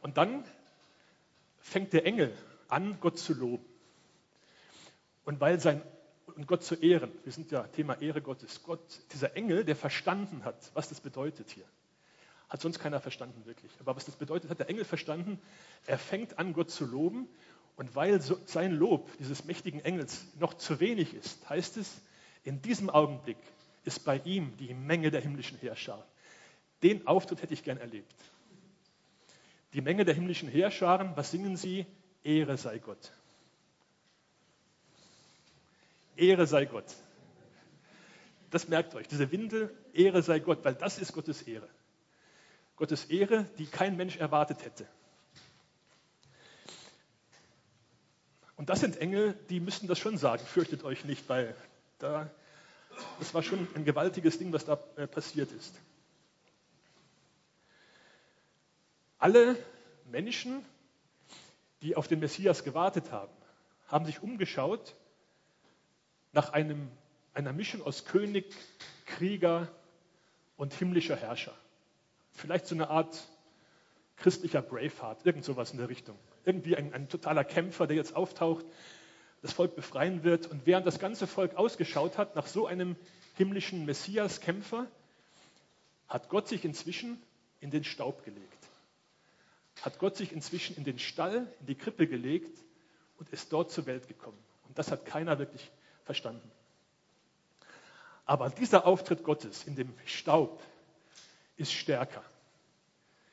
Und 0.00 0.16
dann 0.16 0.44
fängt 1.58 1.92
der 1.92 2.04
Engel 2.04 2.36
an, 2.68 2.98
Gott 3.00 3.18
zu 3.18 3.34
loben. 3.34 3.64
Und 5.24 5.40
weil 5.40 5.58
sein 5.58 5.82
und 6.32 6.46
Gott 6.46 6.62
zu 6.62 6.74
ehren. 6.74 7.12
Wir 7.24 7.32
sind 7.32 7.50
ja 7.50 7.62
Thema 7.64 8.00
Ehre 8.00 8.22
Gottes. 8.22 8.62
Gott, 8.62 8.80
dieser 9.12 9.36
Engel, 9.36 9.64
der 9.64 9.76
verstanden 9.76 10.44
hat, 10.44 10.70
was 10.74 10.88
das 10.88 11.00
bedeutet 11.00 11.50
hier. 11.50 11.64
Hat 12.48 12.60
sonst 12.60 12.78
keiner 12.78 13.00
verstanden 13.00 13.46
wirklich. 13.46 13.72
Aber 13.80 13.96
was 13.96 14.04
das 14.04 14.16
bedeutet, 14.16 14.50
hat 14.50 14.58
der 14.58 14.68
Engel 14.68 14.84
verstanden. 14.84 15.40
Er 15.86 15.98
fängt 15.98 16.38
an, 16.38 16.52
Gott 16.52 16.70
zu 16.70 16.84
loben. 16.84 17.28
Und 17.76 17.96
weil 17.96 18.20
so 18.20 18.38
sein 18.44 18.72
Lob 18.72 19.10
dieses 19.18 19.44
mächtigen 19.44 19.80
Engels 19.80 20.26
noch 20.38 20.54
zu 20.54 20.78
wenig 20.78 21.14
ist, 21.14 21.48
heißt 21.48 21.78
es, 21.78 22.02
in 22.44 22.60
diesem 22.60 22.90
Augenblick 22.90 23.38
ist 23.84 24.04
bei 24.04 24.18
ihm 24.24 24.56
die 24.58 24.74
Menge 24.74 25.10
der 25.10 25.20
himmlischen 25.20 25.58
Heerscharen. 25.58 26.04
Den 26.82 27.06
Auftritt 27.06 27.42
hätte 27.42 27.54
ich 27.54 27.64
gern 27.64 27.78
erlebt. 27.78 28.14
Die 29.72 29.80
Menge 29.80 30.04
der 30.04 30.14
himmlischen 30.14 30.48
Heerscharen, 30.48 31.16
was 31.16 31.30
singen 31.30 31.56
sie? 31.56 31.86
Ehre 32.22 32.56
sei 32.56 32.78
Gott. 32.78 33.12
Ehre 36.16 36.46
sei 36.46 36.66
Gott. 36.66 36.94
Das 38.50 38.68
merkt 38.68 38.94
euch, 38.94 39.08
diese 39.08 39.30
Windel, 39.32 39.74
Ehre 39.94 40.22
sei 40.22 40.38
Gott, 40.38 40.64
weil 40.64 40.74
das 40.74 40.98
ist 40.98 41.12
Gottes 41.12 41.42
Ehre. 41.42 41.68
Gottes 42.76 43.06
Ehre, 43.06 43.44
die 43.58 43.66
kein 43.66 43.96
Mensch 43.96 44.16
erwartet 44.16 44.64
hätte. 44.64 44.86
Und 48.56 48.68
das 48.68 48.80
sind 48.80 48.96
Engel, 48.98 49.34
die 49.48 49.58
müssten 49.58 49.86
das 49.88 49.98
schon 49.98 50.18
sagen, 50.18 50.44
fürchtet 50.44 50.84
euch 50.84 51.04
nicht, 51.04 51.28
weil 51.28 51.56
da, 51.98 52.30
das 53.18 53.34
war 53.34 53.42
schon 53.42 53.66
ein 53.74 53.84
gewaltiges 53.84 54.38
Ding, 54.38 54.52
was 54.52 54.64
da 54.64 54.78
äh, 54.96 55.06
passiert 55.06 55.50
ist. 55.50 55.74
Alle 59.18 59.56
Menschen, 60.04 60.64
die 61.80 61.96
auf 61.96 62.08
den 62.08 62.20
Messias 62.20 62.64
gewartet 62.64 63.10
haben, 63.12 63.32
haben 63.86 64.04
sich 64.04 64.22
umgeschaut 64.22 64.94
nach 66.32 66.52
einem, 66.52 66.90
einer 67.34 67.52
Mischung 67.52 67.82
aus 67.82 68.04
König, 68.04 68.46
Krieger 69.06 69.68
und 70.56 70.72
himmlischer 70.74 71.16
Herrscher. 71.16 71.54
Vielleicht 72.32 72.66
so 72.66 72.74
eine 72.74 72.88
Art 72.88 73.28
christlicher 74.16 74.62
Braveheart, 74.62 75.26
irgend 75.26 75.44
sowas 75.44 75.72
in 75.72 75.78
der 75.78 75.88
Richtung. 75.88 76.16
Irgendwie 76.44 76.76
ein, 76.76 76.92
ein 76.94 77.08
totaler 77.08 77.44
Kämpfer, 77.44 77.86
der 77.86 77.96
jetzt 77.96 78.16
auftaucht, 78.16 78.64
das 79.42 79.52
Volk 79.52 79.74
befreien 79.74 80.22
wird. 80.22 80.46
Und 80.46 80.66
während 80.66 80.86
das 80.86 80.98
ganze 80.98 81.26
Volk 81.26 81.56
ausgeschaut 81.56 82.16
hat 82.16 82.36
nach 82.36 82.46
so 82.46 82.66
einem 82.66 82.96
himmlischen 83.36 83.84
Messias-Kämpfer, 83.84 84.86
hat 86.08 86.28
Gott 86.28 86.48
sich 86.48 86.64
inzwischen 86.64 87.20
in 87.60 87.70
den 87.70 87.84
Staub 87.84 88.24
gelegt. 88.24 88.68
Hat 89.80 89.98
Gott 89.98 90.16
sich 90.16 90.32
inzwischen 90.32 90.76
in 90.76 90.84
den 90.84 90.98
Stall, 90.98 91.52
in 91.60 91.66
die 91.66 91.74
Krippe 91.74 92.06
gelegt 92.06 92.62
und 93.18 93.28
ist 93.30 93.52
dort 93.52 93.70
zur 93.70 93.86
Welt 93.86 94.08
gekommen. 94.08 94.38
Und 94.68 94.78
das 94.78 94.90
hat 94.90 95.06
keiner 95.06 95.38
wirklich 95.38 95.70
verstanden. 96.04 96.50
Aber 98.24 98.50
dieser 98.50 98.86
Auftritt 98.86 99.24
Gottes 99.24 99.64
in 99.64 99.76
dem 99.76 99.92
Staub 100.06 100.62
ist 101.56 101.72
stärker. 101.72 102.24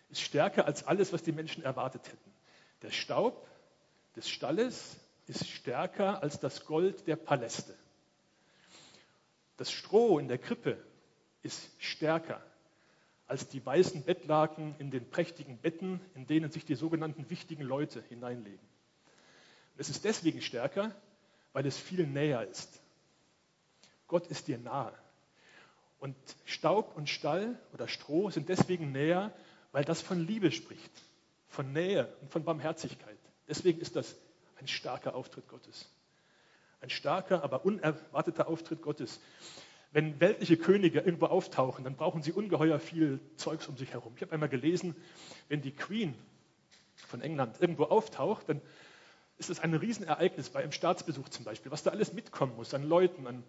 Ist 0.10 0.22
stärker 0.22 0.66
als 0.66 0.84
alles, 0.84 1.14
was 1.14 1.24
die 1.24 1.32
Menschen 1.32 1.64
erwartet 1.64 2.08
hätten. 2.08 2.34
Der 2.82 2.92
Staub 2.92 3.48
des 4.16 4.30
Stalles 4.30 4.98
ist 5.28 5.48
stärker 5.48 6.24
als 6.24 6.40
das 6.40 6.66
Gold 6.66 7.08
der 7.08 7.16
Paläste. 7.16 7.76
Das 9.58 9.72
Stroh 9.72 10.20
in 10.20 10.28
der 10.28 10.38
Krippe 10.38 10.84
ist 11.44 11.70
stärker 11.78 12.42
als 13.28 13.48
die 13.48 13.64
weißen 13.64 14.04
Bettlaken 14.04 14.76
in 14.80 14.90
den 14.90 15.08
prächtigen 15.08 15.60
Betten, 15.60 16.02
in 16.16 16.26
denen 16.26 16.50
sich 16.50 16.66
die 16.66 16.74
sogenannten 16.74 17.30
wichtigen 17.30 17.62
Leute 17.62 18.02
hineinlegen. 18.10 18.68
Es 19.78 19.90
ist 19.90 20.04
deswegen 20.04 20.42
stärker, 20.42 20.96
weil 21.54 21.66
es 21.66 21.78
viel 21.78 22.06
näher 22.06 22.48
ist. 22.48 22.82
Gott 24.08 24.28
ist 24.28 24.48
dir 24.48 24.58
nahe. 24.58 24.94
Und 26.00 26.16
Staub 26.46 26.96
und 26.96 27.10
Stall 27.10 27.60
oder 27.74 27.88
Stroh 27.88 28.30
sind 28.30 28.50
deswegen 28.50 28.92
näher, 28.92 29.34
weil 29.72 29.84
das 29.84 30.02
von 30.02 30.26
Liebe 30.26 30.52
spricht, 30.52 30.92
von 31.48 31.74
Nähe 31.74 32.12
und 32.22 32.32
von 32.32 32.44
Barmherzigkeit. 32.44 33.18
Deswegen 33.48 33.82
ist 33.82 33.96
das 33.96 34.16
ein 34.60 34.68
starker 34.68 35.16
Auftritt 35.16 35.48
Gottes. 35.48 35.90
Ein 36.82 36.90
starker, 36.90 37.44
aber 37.44 37.66
unerwarteter 37.66 38.48
Auftritt 38.48 38.82
Gottes. 38.82 39.20
Wenn 39.92 40.20
weltliche 40.20 40.56
Könige 40.56 41.00
irgendwo 41.00 41.26
auftauchen, 41.26 41.84
dann 41.84 41.96
brauchen 41.96 42.22
sie 42.22 42.32
ungeheuer 42.32 42.80
viel 42.80 43.20
Zeugs 43.36 43.68
um 43.68 43.76
sich 43.76 43.92
herum. 43.92 44.14
Ich 44.16 44.22
habe 44.22 44.32
einmal 44.32 44.50
gelesen, 44.50 44.96
wenn 45.50 45.62
die 45.62 45.76
Queen 45.76 46.14
von 46.96 47.22
England 47.22 47.60
irgendwo 47.60 47.86
auftaucht, 47.86 48.48
dann 48.48 48.62
ist 49.40 49.50
es 49.50 49.62
ein 49.62 49.74
Riesenereignis 49.74 50.50
bei 50.50 50.62
einem 50.62 50.74
Staatsbesuch 50.74 51.30
zum 51.30 51.46
Beispiel, 51.46 51.72
was 51.72 51.82
da 51.82 51.92
alles 51.92 52.14
mitkommen 52.14 52.56
muss 52.56 52.74
an 52.74 52.84
Leuten. 52.84 53.26
An, 53.26 53.44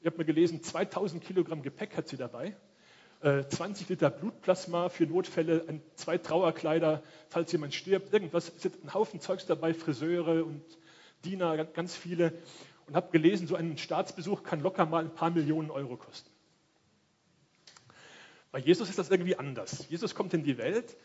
ich 0.00 0.06
habe 0.06 0.18
mal 0.18 0.24
gelesen, 0.24 0.62
2000 0.62 1.22
Kilogramm 1.24 1.62
Gepäck 1.62 1.96
hat 1.96 2.08
sie 2.08 2.16
dabei, 2.16 2.56
äh, 3.22 3.44
20 3.46 3.88
Liter 3.88 4.10
Blutplasma 4.10 4.88
für 4.88 5.06
Notfälle, 5.06 5.64
ein, 5.68 5.80
zwei 5.94 6.18
Trauerkleider, 6.18 7.02
falls 7.28 7.52
jemand 7.52 7.74
stirbt, 7.74 8.12
irgendwas. 8.12 8.52
Es 8.56 8.62
sind 8.62 8.84
ein 8.84 8.92
Haufen 8.92 9.20
Zeugs 9.20 9.46
dabei, 9.46 9.72
Friseure 9.72 10.44
und 10.44 10.62
Diener, 11.24 11.64
ganz 11.64 11.96
viele. 11.96 12.32
Und 12.88 12.96
habe 12.96 13.10
gelesen, 13.10 13.46
so 13.46 13.54
ein 13.54 13.78
Staatsbesuch 13.78 14.42
kann 14.42 14.60
locker 14.60 14.84
mal 14.84 15.04
ein 15.04 15.14
paar 15.14 15.30
Millionen 15.30 15.70
Euro 15.70 15.96
kosten. 15.96 16.30
Bei 18.50 18.58
Jesus 18.58 18.88
ist 18.88 18.98
das 18.98 19.10
irgendwie 19.10 19.36
anders. 19.36 19.86
Jesus 19.90 20.14
kommt 20.14 20.34
in 20.34 20.42
die 20.42 20.58
Welt, 20.58 20.96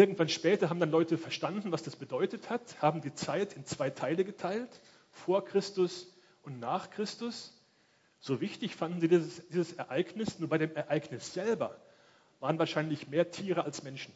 Irgendwann 0.00 0.30
später 0.30 0.70
haben 0.70 0.80
dann 0.80 0.90
Leute 0.90 1.18
verstanden, 1.18 1.72
was 1.72 1.82
das 1.82 1.94
bedeutet 1.94 2.48
hat, 2.48 2.80
haben 2.80 3.02
die 3.02 3.12
Zeit 3.12 3.52
in 3.52 3.66
zwei 3.66 3.90
Teile 3.90 4.24
geteilt, 4.24 4.80
vor 5.10 5.44
Christus 5.44 6.10
und 6.40 6.58
nach 6.58 6.88
Christus. 6.88 7.52
So 8.18 8.40
wichtig 8.40 8.74
fanden 8.74 9.02
sie 9.02 9.08
dieses, 9.08 9.46
dieses 9.48 9.74
Ereignis, 9.74 10.38
nur 10.38 10.48
bei 10.48 10.56
dem 10.56 10.74
Ereignis 10.74 11.34
selber 11.34 11.78
waren 12.38 12.58
wahrscheinlich 12.58 13.08
mehr 13.08 13.30
Tiere 13.30 13.64
als 13.64 13.82
Menschen 13.82 14.14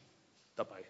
dabei. 0.57 0.83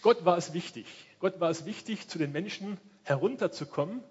Gott 0.00 0.24
war 0.24 0.36
es 0.36 0.52
wichtig. 0.52 0.86
Gott 1.18 1.40
war 1.40 1.50
es 1.50 1.66
wichtig, 1.66 2.06
zu 2.06 2.18
den 2.18 2.30
Menschen 2.30 2.78
herunterzukommen, 3.02 4.04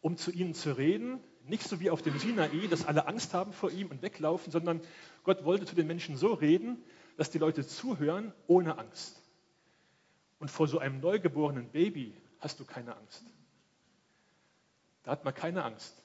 um 0.00 0.16
zu 0.16 0.30
ihnen 0.30 0.54
zu 0.54 0.76
reden, 0.76 1.18
nicht 1.46 1.64
so 1.64 1.80
wie 1.80 1.90
auf 1.90 2.02
dem 2.02 2.18
Sinai, 2.18 2.66
dass 2.68 2.86
alle 2.86 3.06
Angst 3.06 3.34
haben 3.34 3.52
vor 3.52 3.70
ihm 3.70 3.88
und 3.88 4.02
weglaufen, 4.02 4.52
sondern 4.52 4.80
Gott 5.24 5.44
wollte 5.44 5.66
zu 5.66 5.74
den 5.74 5.86
Menschen 5.86 6.16
so 6.16 6.32
reden, 6.34 6.82
dass 7.16 7.30
die 7.30 7.38
Leute 7.38 7.66
zuhören 7.66 8.32
ohne 8.46 8.78
Angst. 8.78 9.20
Und 10.38 10.50
vor 10.50 10.66
so 10.66 10.78
einem 10.78 11.00
neugeborenen 11.00 11.68
Baby 11.70 12.16
hast 12.40 12.60
du 12.60 12.64
keine 12.64 12.96
Angst. 12.96 13.24
Da 15.04 15.12
hat 15.12 15.24
man 15.24 15.34
keine 15.34 15.64
Angst. 15.64 15.96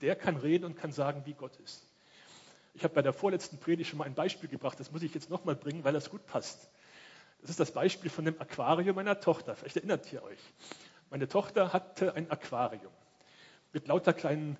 Der 0.00 0.16
kann 0.16 0.36
reden 0.36 0.64
und 0.64 0.76
kann 0.76 0.92
sagen, 0.92 1.22
wie 1.24 1.34
Gott 1.34 1.56
ist. 1.56 1.86
Ich 2.74 2.84
habe 2.84 2.94
bei 2.94 3.02
der 3.02 3.12
vorletzten 3.12 3.58
Predigt 3.58 3.90
schon 3.90 3.98
mal 3.98 4.04
ein 4.04 4.14
Beispiel 4.14 4.48
gebracht, 4.48 4.78
das 4.78 4.92
muss 4.92 5.02
ich 5.02 5.12
jetzt 5.12 5.30
nochmal 5.30 5.56
bringen, 5.56 5.82
weil 5.82 5.92
das 5.92 6.10
gut 6.10 6.24
passt. 6.26 6.68
Das 7.40 7.50
ist 7.50 7.60
das 7.60 7.72
Beispiel 7.72 8.10
von 8.10 8.24
dem 8.24 8.40
Aquarium 8.40 8.96
meiner 8.96 9.20
Tochter. 9.20 9.56
Vielleicht 9.56 9.76
erinnert 9.76 10.12
ihr 10.12 10.22
euch. 10.22 10.38
Meine 11.10 11.28
Tochter 11.28 11.72
hatte 11.72 12.14
ein 12.14 12.30
Aquarium 12.30 12.92
mit 13.78 13.86
lauter 13.86 14.12
kleinen 14.12 14.56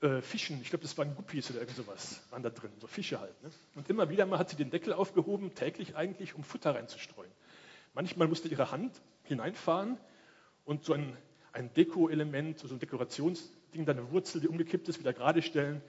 äh, 0.00 0.20
Fischen, 0.22 0.60
ich 0.60 0.70
glaube, 0.70 0.82
das 0.82 0.98
waren 0.98 1.14
Guppies 1.14 1.50
oder 1.50 1.60
irgend 1.60 1.76
sowas, 1.76 2.20
waren 2.30 2.42
da 2.42 2.50
drin, 2.50 2.72
so 2.80 2.88
Fische 2.88 3.20
halt. 3.20 3.40
Ne? 3.44 3.50
Und 3.76 3.88
immer 3.88 4.10
wieder 4.10 4.26
mal 4.26 4.40
hat 4.40 4.50
sie 4.50 4.56
den 4.56 4.70
Deckel 4.70 4.92
aufgehoben, 4.92 5.54
täglich 5.54 5.94
eigentlich, 5.94 6.34
um 6.34 6.42
Futter 6.42 6.74
reinzustreuen. 6.74 7.30
Manchmal 7.94 8.26
musste 8.26 8.48
ihre 8.48 8.72
Hand 8.72 9.00
hineinfahren 9.22 9.98
und 10.64 10.84
so 10.84 10.94
ein, 10.94 11.16
ein 11.52 11.72
Deko-Element, 11.74 12.58
so 12.58 12.74
ein 12.74 12.80
Dekorationsding, 12.80 13.84
da 13.84 13.92
eine 13.92 14.10
Wurzel, 14.10 14.40
die 14.40 14.48
umgekippt 14.48 14.88
ist, 14.88 14.98
wieder 14.98 15.12
gerade 15.12 15.40
stellen. 15.40 15.80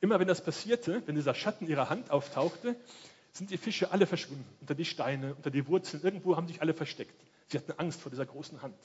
Immer 0.00 0.18
wenn 0.18 0.28
das 0.28 0.42
passierte, 0.42 1.02
wenn 1.04 1.14
dieser 1.14 1.34
Schatten 1.34 1.66
ihrer 1.66 1.90
Hand 1.90 2.10
auftauchte, 2.10 2.74
sind 3.32 3.50
die 3.50 3.58
Fische 3.58 3.92
alle 3.92 4.06
verschwunden, 4.06 4.46
unter 4.62 4.74
die 4.74 4.86
Steine, 4.86 5.34
unter 5.34 5.50
die 5.50 5.66
Wurzeln, 5.66 6.02
irgendwo 6.02 6.36
haben 6.36 6.48
sich 6.48 6.62
alle 6.62 6.72
versteckt. 6.72 7.14
Sie 7.48 7.58
hatten 7.58 7.72
Angst 7.72 8.00
vor 8.00 8.10
dieser 8.10 8.24
großen 8.24 8.62
Hand. 8.62 8.78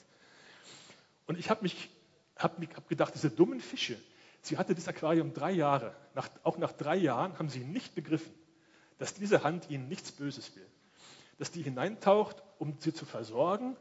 Und 1.26 1.38
ich 1.38 1.48
habe 1.48 1.62
mich 1.62 1.88
habe 2.36 2.66
hab 2.74 2.88
gedacht, 2.88 3.14
diese 3.14 3.30
dummen 3.30 3.60
Fische, 3.60 3.96
Sie 4.46 4.58
hatte 4.58 4.76
das 4.76 4.86
Aquarium 4.86 5.34
drei 5.34 5.50
Jahre. 5.50 5.92
Nach, 6.14 6.30
auch 6.44 6.56
nach 6.56 6.70
drei 6.70 6.94
Jahren 6.94 7.36
haben 7.36 7.48
sie 7.48 7.64
nicht 7.64 7.96
begriffen, 7.96 8.32
dass 8.96 9.12
diese 9.12 9.42
Hand 9.42 9.68
ihnen 9.70 9.88
nichts 9.88 10.12
Böses 10.12 10.54
will. 10.54 10.66
Dass 11.38 11.50
die 11.50 11.62
hineintaucht, 11.62 12.44
um 12.58 12.76
sie 12.78 12.94
zu 12.94 13.04
versorgen, 13.04 13.76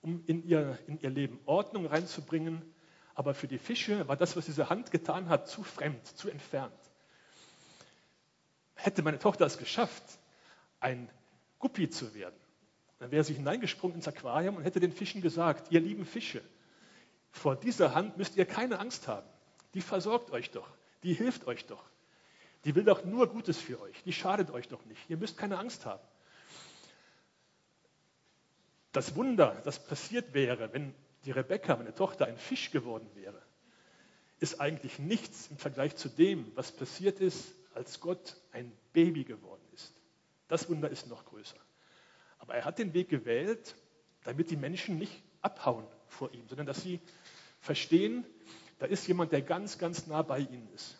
um 0.00 0.22
in 0.26 0.46
ihr, 0.46 0.78
in 0.86 1.00
ihr 1.00 1.10
Leben 1.10 1.40
Ordnung 1.46 1.86
reinzubringen. 1.86 2.62
Aber 3.16 3.34
für 3.34 3.48
die 3.48 3.58
Fische 3.58 4.06
war 4.06 4.16
das, 4.16 4.36
was 4.36 4.46
diese 4.46 4.70
Hand 4.70 4.92
getan 4.92 5.28
hat, 5.28 5.48
zu 5.48 5.64
fremd, 5.64 6.06
zu 6.06 6.30
entfernt. 6.30 6.72
Hätte 8.76 9.02
meine 9.02 9.18
Tochter 9.18 9.46
es 9.46 9.58
geschafft, 9.58 10.04
ein 10.78 11.10
Guppi 11.58 11.90
zu 11.90 12.14
werden, 12.14 12.38
dann 13.00 13.10
wäre 13.10 13.24
sie 13.24 13.34
hineingesprungen 13.34 13.96
ins 13.96 14.06
Aquarium 14.06 14.56
und 14.56 14.62
hätte 14.62 14.78
den 14.78 14.92
Fischen 14.92 15.22
gesagt, 15.22 15.72
ihr 15.72 15.80
lieben 15.80 16.06
Fische, 16.06 16.40
vor 17.32 17.56
dieser 17.56 17.94
Hand 17.94 18.18
müsst 18.18 18.36
ihr 18.36 18.44
keine 18.44 18.78
Angst 18.78 19.08
haben. 19.08 19.26
Die 19.74 19.80
versorgt 19.80 20.30
euch 20.30 20.50
doch, 20.50 20.68
die 21.02 21.14
hilft 21.14 21.46
euch 21.46 21.66
doch. 21.66 21.82
Die 22.64 22.74
will 22.76 22.84
doch 22.84 23.04
nur 23.04 23.26
Gutes 23.26 23.58
für 23.58 23.80
euch, 23.80 24.02
die 24.04 24.12
schadet 24.12 24.50
euch 24.50 24.68
doch 24.68 24.84
nicht. 24.84 25.00
Ihr 25.08 25.16
müsst 25.16 25.36
keine 25.36 25.58
Angst 25.58 25.84
haben. 25.84 26.02
Das 28.92 29.16
Wunder, 29.16 29.60
das 29.64 29.84
passiert 29.84 30.34
wäre, 30.34 30.72
wenn 30.72 30.94
die 31.24 31.30
Rebecca, 31.30 31.74
meine 31.76 31.94
Tochter, 31.94 32.26
ein 32.26 32.36
Fisch 32.36 32.70
geworden 32.70 33.08
wäre, 33.14 33.40
ist 34.38 34.60
eigentlich 34.60 34.98
nichts 34.98 35.48
im 35.50 35.56
Vergleich 35.56 35.96
zu 35.96 36.08
dem, 36.08 36.52
was 36.54 36.72
passiert 36.72 37.20
ist, 37.20 37.54
als 37.74 38.00
Gott 38.00 38.36
ein 38.52 38.70
Baby 38.92 39.24
geworden 39.24 39.64
ist. 39.72 39.94
Das 40.48 40.68
Wunder 40.68 40.90
ist 40.90 41.06
noch 41.06 41.24
größer. 41.24 41.56
Aber 42.38 42.54
er 42.54 42.64
hat 42.64 42.78
den 42.78 42.92
Weg 42.92 43.08
gewählt, 43.08 43.74
damit 44.24 44.50
die 44.50 44.56
Menschen 44.56 44.98
nicht 44.98 45.22
abhauen 45.40 45.86
vor 46.12 46.32
ihm, 46.32 46.46
sondern 46.48 46.66
dass 46.66 46.82
sie 46.82 47.00
verstehen, 47.60 48.24
da 48.78 48.86
ist 48.86 49.06
jemand, 49.06 49.32
der 49.32 49.42
ganz, 49.42 49.78
ganz 49.78 50.06
nah 50.06 50.22
bei 50.22 50.40
ihnen 50.40 50.68
ist. 50.74 50.96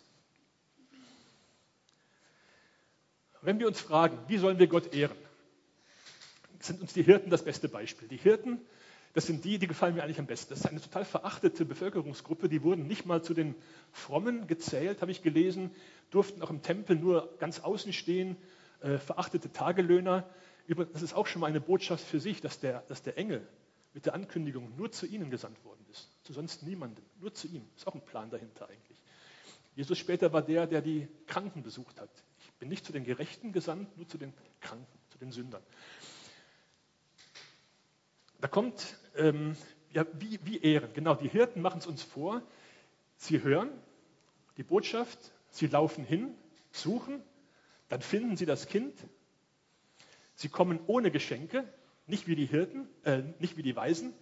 Wenn 3.41 3.59
wir 3.59 3.67
uns 3.67 3.81
fragen, 3.81 4.17
wie 4.27 4.37
sollen 4.37 4.57
wir 4.57 4.67
Gott 4.67 4.93
ehren, 4.93 5.17
sind 6.59 6.79
uns 6.79 6.93
die 6.93 7.03
Hirten 7.03 7.29
das 7.29 7.43
beste 7.43 7.67
Beispiel. 7.67 8.07
Die 8.07 8.15
Hirten, 8.15 8.61
das 9.11 9.27
sind 9.27 9.43
die, 9.43 9.59
die 9.59 9.67
gefallen 9.67 9.95
mir 9.95 10.03
eigentlich 10.03 10.19
am 10.19 10.27
besten. 10.27 10.51
Das 10.51 10.59
ist 10.59 10.65
eine 10.65 10.79
total 10.79 11.03
verachtete 11.03 11.65
Bevölkerungsgruppe, 11.65 12.47
die 12.47 12.63
wurden 12.63 12.87
nicht 12.87 13.05
mal 13.05 13.21
zu 13.21 13.33
den 13.33 13.53
Frommen 13.91 14.47
gezählt, 14.47 15.01
habe 15.01 15.11
ich 15.11 15.21
gelesen, 15.21 15.71
durften 16.09 16.41
auch 16.41 16.49
im 16.49 16.61
Tempel 16.61 16.95
nur 16.95 17.37
ganz 17.39 17.59
außen 17.59 17.91
stehen, 17.91 18.37
äh, 18.79 18.97
verachtete 18.97 19.51
Tagelöhner. 19.51 20.29
Das 20.93 21.01
ist 21.01 21.13
auch 21.13 21.27
schon 21.27 21.41
mal 21.41 21.47
eine 21.47 21.59
Botschaft 21.59 22.05
für 22.05 22.21
sich, 22.21 22.39
dass 22.39 22.61
der, 22.61 22.83
dass 22.87 23.03
der 23.03 23.17
Engel 23.17 23.45
mit 23.93 24.05
der 24.05 24.13
Ankündigung 24.13 24.75
nur 24.75 24.91
zu 24.91 25.05
ihnen 25.05 25.29
gesandt 25.29 25.63
worden 25.63 25.85
ist, 25.91 26.09
zu 26.23 26.33
sonst 26.33 26.63
niemandem, 26.63 27.03
nur 27.19 27.33
zu 27.33 27.47
ihm. 27.47 27.67
Ist 27.75 27.87
auch 27.87 27.93
ein 27.93 28.05
Plan 28.05 28.29
dahinter 28.29 28.67
eigentlich. 28.69 29.01
Jesus 29.75 29.97
später 29.97 30.33
war 30.33 30.41
der, 30.41 30.67
der 30.67 30.81
die 30.81 31.07
Kranken 31.27 31.63
besucht 31.63 31.99
hat. 31.99 32.09
Ich 32.39 32.51
bin 32.53 32.69
nicht 32.69 32.85
zu 32.85 32.91
den 32.93 33.03
Gerechten 33.03 33.51
gesandt, 33.51 33.95
nur 33.97 34.07
zu 34.07 34.17
den 34.17 34.33
Kranken, 34.61 34.99
zu 35.09 35.17
den 35.17 35.31
Sündern. 35.31 35.63
Da 38.39 38.47
kommt, 38.47 38.97
ähm, 39.15 39.55
ja, 39.91 40.05
wie, 40.13 40.39
wie 40.43 40.59
Ehren. 40.59 40.93
Genau, 40.93 41.15
die 41.15 41.29
Hirten 41.29 41.61
machen 41.61 41.79
es 41.79 41.87
uns 41.87 42.03
vor. 42.03 42.41
Sie 43.17 43.41
hören 43.41 43.69
die 44.57 44.63
Botschaft, 44.63 45.17
sie 45.49 45.67
laufen 45.67 46.03
hin, 46.03 46.35
suchen, 46.71 47.21
dann 47.89 48.01
finden 48.01 48.37
sie 48.37 48.45
das 48.45 48.67
Kind. 48.67 48.93
Sie 50.35 50.49
kommen 50.49 50.79
ohne 50.87 51.11
Geschenke, 51.11 51.63
nicht 52.07 52.27
wie 52.27 52.35
die 52.35 52.45
Hirten, 52.45 52.87
äh, 53.03 53.23
nicht 53.39 53.57
wie 53.57 53.63
die 53.63 53.75
Weisen, 53.75 54.13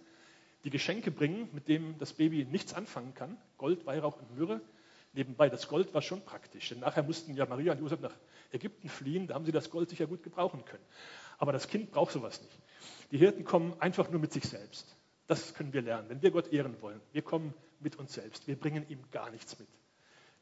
die 0.64 0.70
Geschenke 0.70 1.10
bringen, 1.10 1.48
mit 1.52 1.68
denen 1.68 1.98
das 1.98 2.12
Baby 2.12 2.44
nichts 2.44 2.74
anfangen 2.74 3.14
kann. 3.14 3.36
Gold, 3.58 3.86
Weihrauch 3.86 4.18
und 4.18 4.36
Myrrhe. 4.36 4.60
Nebenbei, 5.14 5.50
das 5.50 5.68
Gold 5.68 5.92
war 5.92 6.00
schon 6.00 6.24
praktisch, 6.24 6.70
denn 6.70 6.80
nachher 6.80 7.02
mussten 7.02 7.34
ja 7.34 7.44
Maria 7.44 7.72
und 7.72 7.80
Josef 7.80 8.00
nach 8.00 8.14
Ägypten 8.50 8.88
fliehen, 8.88 9.26
da 9.26 9.34
haben 9.34 9.44
sie 9.44 9.52
das 9.52 9.68
Gold 9.68 9.90
sicher 9.90 10.06
gut 10.06 10.22
gebrauchen 10.22 10.64
können. 10.64 10.84
Aber 11.36 11.52
das 11.52 11.68
Kind 11.68 11.90
braucht 11.90 12.12
sowas 12.12 12.40
nicht. 12.40 12.58
Die 13.10 13.18
Hirten 13.18 13.44
kommen 13.44 13.74
einfach 13.78 14.10
nur 14.10 14.20
mit 14.20 14.32
sich 14.32 14.44
selbst. 14.44 14.96
Das 15.26 15.52
können 15.52 15.74
wir 15.74 15.82
lernen. 15.82 16.08
Wenn 16.08 16.22
wir 16.22 16.30
Gott 16.30 16.50
ehren 16.52 16.80
wollen, 16.80 17.00
wir 17.12 17.22
kommen 17.22 17.52
mit 17.80 17.96
uns 17.96 18.14
selbst. 18.14 18.46
Wir 18.46 18.56
bringen 18.56 18.88
ihm 18.88 19.02
gar 19.10 19.30
nichts 19.30 19.58
mit. 19.58 19.68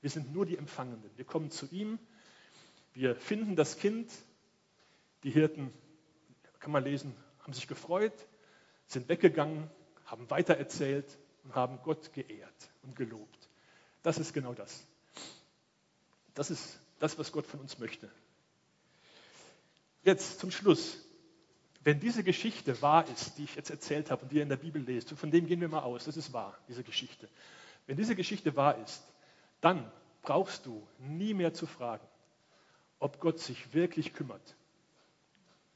Wir 0.03 0.11
sind 0.11 0.33
nur 0.33 0.47
die 0.47 0.57
Empfangenden. 0.57 1.11
Wir 1.17 1.25
kommen 1.25 1.51
zu 1.51 1.67
ihm, 1.71 1.99
wir 2.93 3.17
finden 3.17 3.57
das 3.57 3.77
Kind. 3.79 4.11
Die 5.25 5.31
Hirten, 5.31 5.73
kann 6.61 6.73
man 6.73 6.85
lesen, 6.85 7.15
haben 7.51 7.55
sich 7.55 7.67
gefreut, 7.67 8.13
sind 8.87 9.09
weggegangen, 9.09 9.69
haben 10.05 10.31
weitererzählt 10.31 11.19
und 11.43 11.57
haben 11.57 11.81
Gott 11.83 12.13
geehrt 12.13 12.71
und 12.85 12.95
gelobt. 12.95 13.49
Das 14.05 14.19
ist 14.19 14.33
genau 14.33 14.55
das. 14.55 14.87
Das 16.35 16.53
ist 16.53 16.79
das, 17.01 17.19
was 17.19 17.33
Gott 17.33 17.47
von 17.47 17.59
uns 17.59 17.81
möchte. 17.81 18.09
Jetzt 20.05 20.39
zum 20.39 20.53
Schluss. 20.53 21.05
Wenn 21.83 21.99
diese 21.99 22.23
Geschichte 22.23 22.81
wahr 22.83 23.05
ist, 23.09 23.37
die 23.37 23.45
ich 23.45 23.57
jetzt 23.57 23.71
erzählt 23.71 24.13
habe 24.13 24.23
und 24.23 24.31
die 24.31 24.37
ihr 24.37 24.45
in 24.45 24.49
der 24.49 24.57
Bibel 24.57 24.81
lest, 24.81 25.11
von 25.11 25.33
dem 25.33 25.49
gehen 25.49 25.61
wir 25.61 25.69
mal 25.69 25.83
aus, 25.83 26.05
das 26.05 26.17
ist 26.17 26.33
wahr, 26.33 26.57
diese 26.69 26.85
Geschichte. 26.85 27.29
Wenn 27.89 27.97
diese 27.97 28.15
Geschichte 28.15 28.55
wahr 28.55 28.79
ist, 28.79 29.03
dann 29.61 29.91
brauchst 30.23 30.67
du 30.67 30.87
nie 30.99 31.35
mehr 31.35 31.53
zu 31.53 31.67
fragen, 31.67 32.07
ob 33.01 33.19
Gott 33.19 33.41
sich 33.41 33.75
wirklich 33.75 34.13
kümmert 34.13 34.55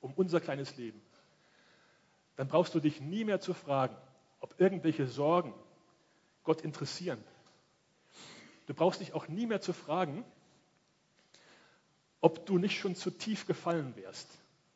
um 0.04 0.12
unser 0.12 0.38
kleines 0.38 0.76
Leben, 0.76 1.00
dann 2.36 2.48
brauchst 2.48 2.74
du 2.74 2.80
dich 2.80 3.00
nie 3.00 3.24
mehr 3.24 3.40
zu 3.40 3.54
fragen, 3.54 3.96
ob 4.40 4.60
irgendwelche 4.60 5.06
Sorgen 5.06 5.54
Gott 6.42 6.62
interessieren. 6.62 7.22
Du 8.66 8.74
brauchst 8.74 9.00
dich 9.00 9.12
auch 9.12 9.28
nie 9.28 9.46
mehr 9.46 9.60
zu 9.60 9.72
fragen, 9.72 10.24
ob 12.20 12.46
du 12.46 12.58
nicht 12.58 12.78
schon 12.78 12.94
zu 12.94 13.10
tief 13.10 13.46
gefallen 13.46 13.94
wärst 13.96 14.28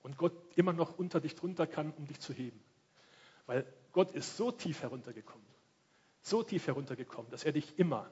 und 0.03 0.17
Gott 0.19 0.35
immer 0.57 0.73
noch 0.73 0.99
unter 0.99 1.21
dich 1.21 1.35
drunter 1.35 1.67
kann, 1.67 1.93
um 1.93 2.07
dich 2.07 2.21
zu 2.21 2.33
heben. 2.33 2.61
Weil 3.47 3.67
Gott 3.93 4.13
ist 4.13 4.37
so 4.37 4.53
tief 4.53 4.83
heruntergekommen, 4.83 5.47
so 6.23 6.43
tief 6.43 6.67
heruntergekommen, 6.67 7.31
dass 7.31 7.45
er 7.45 7.53
dich 7.53 7.79
immer 7.79 8.11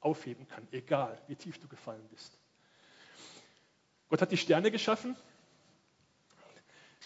aufheben 0.00 0.48
kann, 0.48 0.66
egal 0.72 1.20
wie 1.28 1.36
tief 1.36 1.58
du 1.58 1.68
gefallen 1.68 2.06
bist. 2.10 2.38
Gott 4.08 4.22
hat 4.22 4.32
die 4.32 4.36
Sterne 4.36 4.70
geschaffen, 4.70 5.16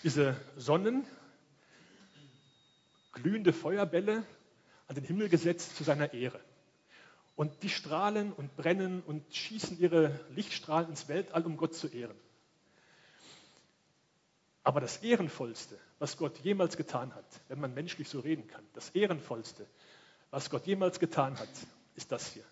diese 0.02 0.36
Sonnen, 0.56 1.04
glühende 3.22 3.52
Feuerbälle 3.52 4.24
an 4.86 4.94
den 4.94 5.04
Himmel 5.04 5.28
gesetzt 5.28 5.76
zu 5.76 5.84
seiner 5.84 6.14
Ehre. 6.14 6.40
Und 7.36 7.62
die 7.62 7.68
strahlen 7.68 8.32
und 8.32 8.56
brennen 8.56 9.02
und 9.02 9.34
schießen 9.34 9.78
ihre 9.78 10.18
Lichtstrahlen 10.30 10.88
ins 10.88 11.08
Weltall, 11.08 11.46
um 11.46 11.56
Gott 11.56 11.74
zu 11.74 11.88
ehren. 11.88 12.16
Aber 14.64 14.80
das 14.80 14.98
Ehrenvollste, 14.98 15.78
was 15.98 16.16
Gott 16.16 16.38
jemals 16.38 16.76
getan 16.76 17.14
hat, 17.14 17.24
wenn 17.48 17.60
man 17.60 17.74
menschlich 17.74 18.08
so 18.08 18.20
reden 18.20 18.46
kann, 18.48 18.64
das 18.74 18.90
Ehrenvollste, 18.90 19.66
was 20.30 20.50
Gott 20.50 20.66
jemals 20.66 20.98
getan 20.98 21.38
hat, 21.38 21.48
ist 21.94 22.12
das 22.12 22.32
hier. 22.32 22.44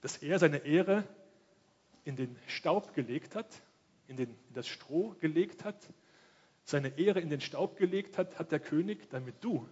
Dass 0.00 0.18
er 0.18 0.38
seine 0.38 0.58
Ehre 0.58 1.04
in 2.04 2.16
den 2.16 2.38
Staub 2.46 2.94
gelegt 2.94 3.34
hat, 3.34 3.48
in, 4.06 4.16
den, 4.16 4.30
in 4.30 4.54
das 4.54 4.68
Stroh 4.68 5.16
gelegt 5.20 5.64
hat 5.64 5.76
seine 6.68 6.98
Ehre 6.98 7.18
in 7.20 7.30
den 7.30 7.40
Staub 7.40 7.78
gelegt 7.78 8.18
hat, 8.18 8.38
hat 8.38 8.52
der 8.52 8.60
König, 8.60 9.08
damit 9.08 9.42
du 9.42 9.66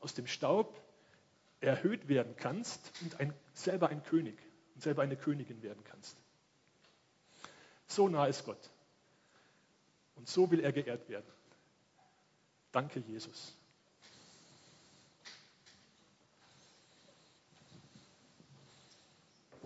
aus 0.00 0.12
dem 0.14 0.26
Staub 0.26 0.82
erhöht 1.60 2.08
werden 2.08 2.34
kannst 2.36 2.92
und 3.02 3.20
ein, 3.20 3.32
selber 3.54 3.90
ein 3.90 4.02
König 4.02 4.36
und 4.74 4.82
selber 4.82 5.02
eine 5.02 5.16
Königin 5.16 5.62
werden 5.62 5.84
kannst. 5.84 6.16
So 7.86 8.08
nah 8.08 8.26
ist 8.26 8.44
Gott. 8.44 8.70
Und 10.16 10.28
so 10.28 10.50
will 10.50 10.58
er 10.58 10.72
geehrt 10.72 11.08
werden. 11.08 11.30
Danke, 12.72 12.98
Jesus. 12.98 13.56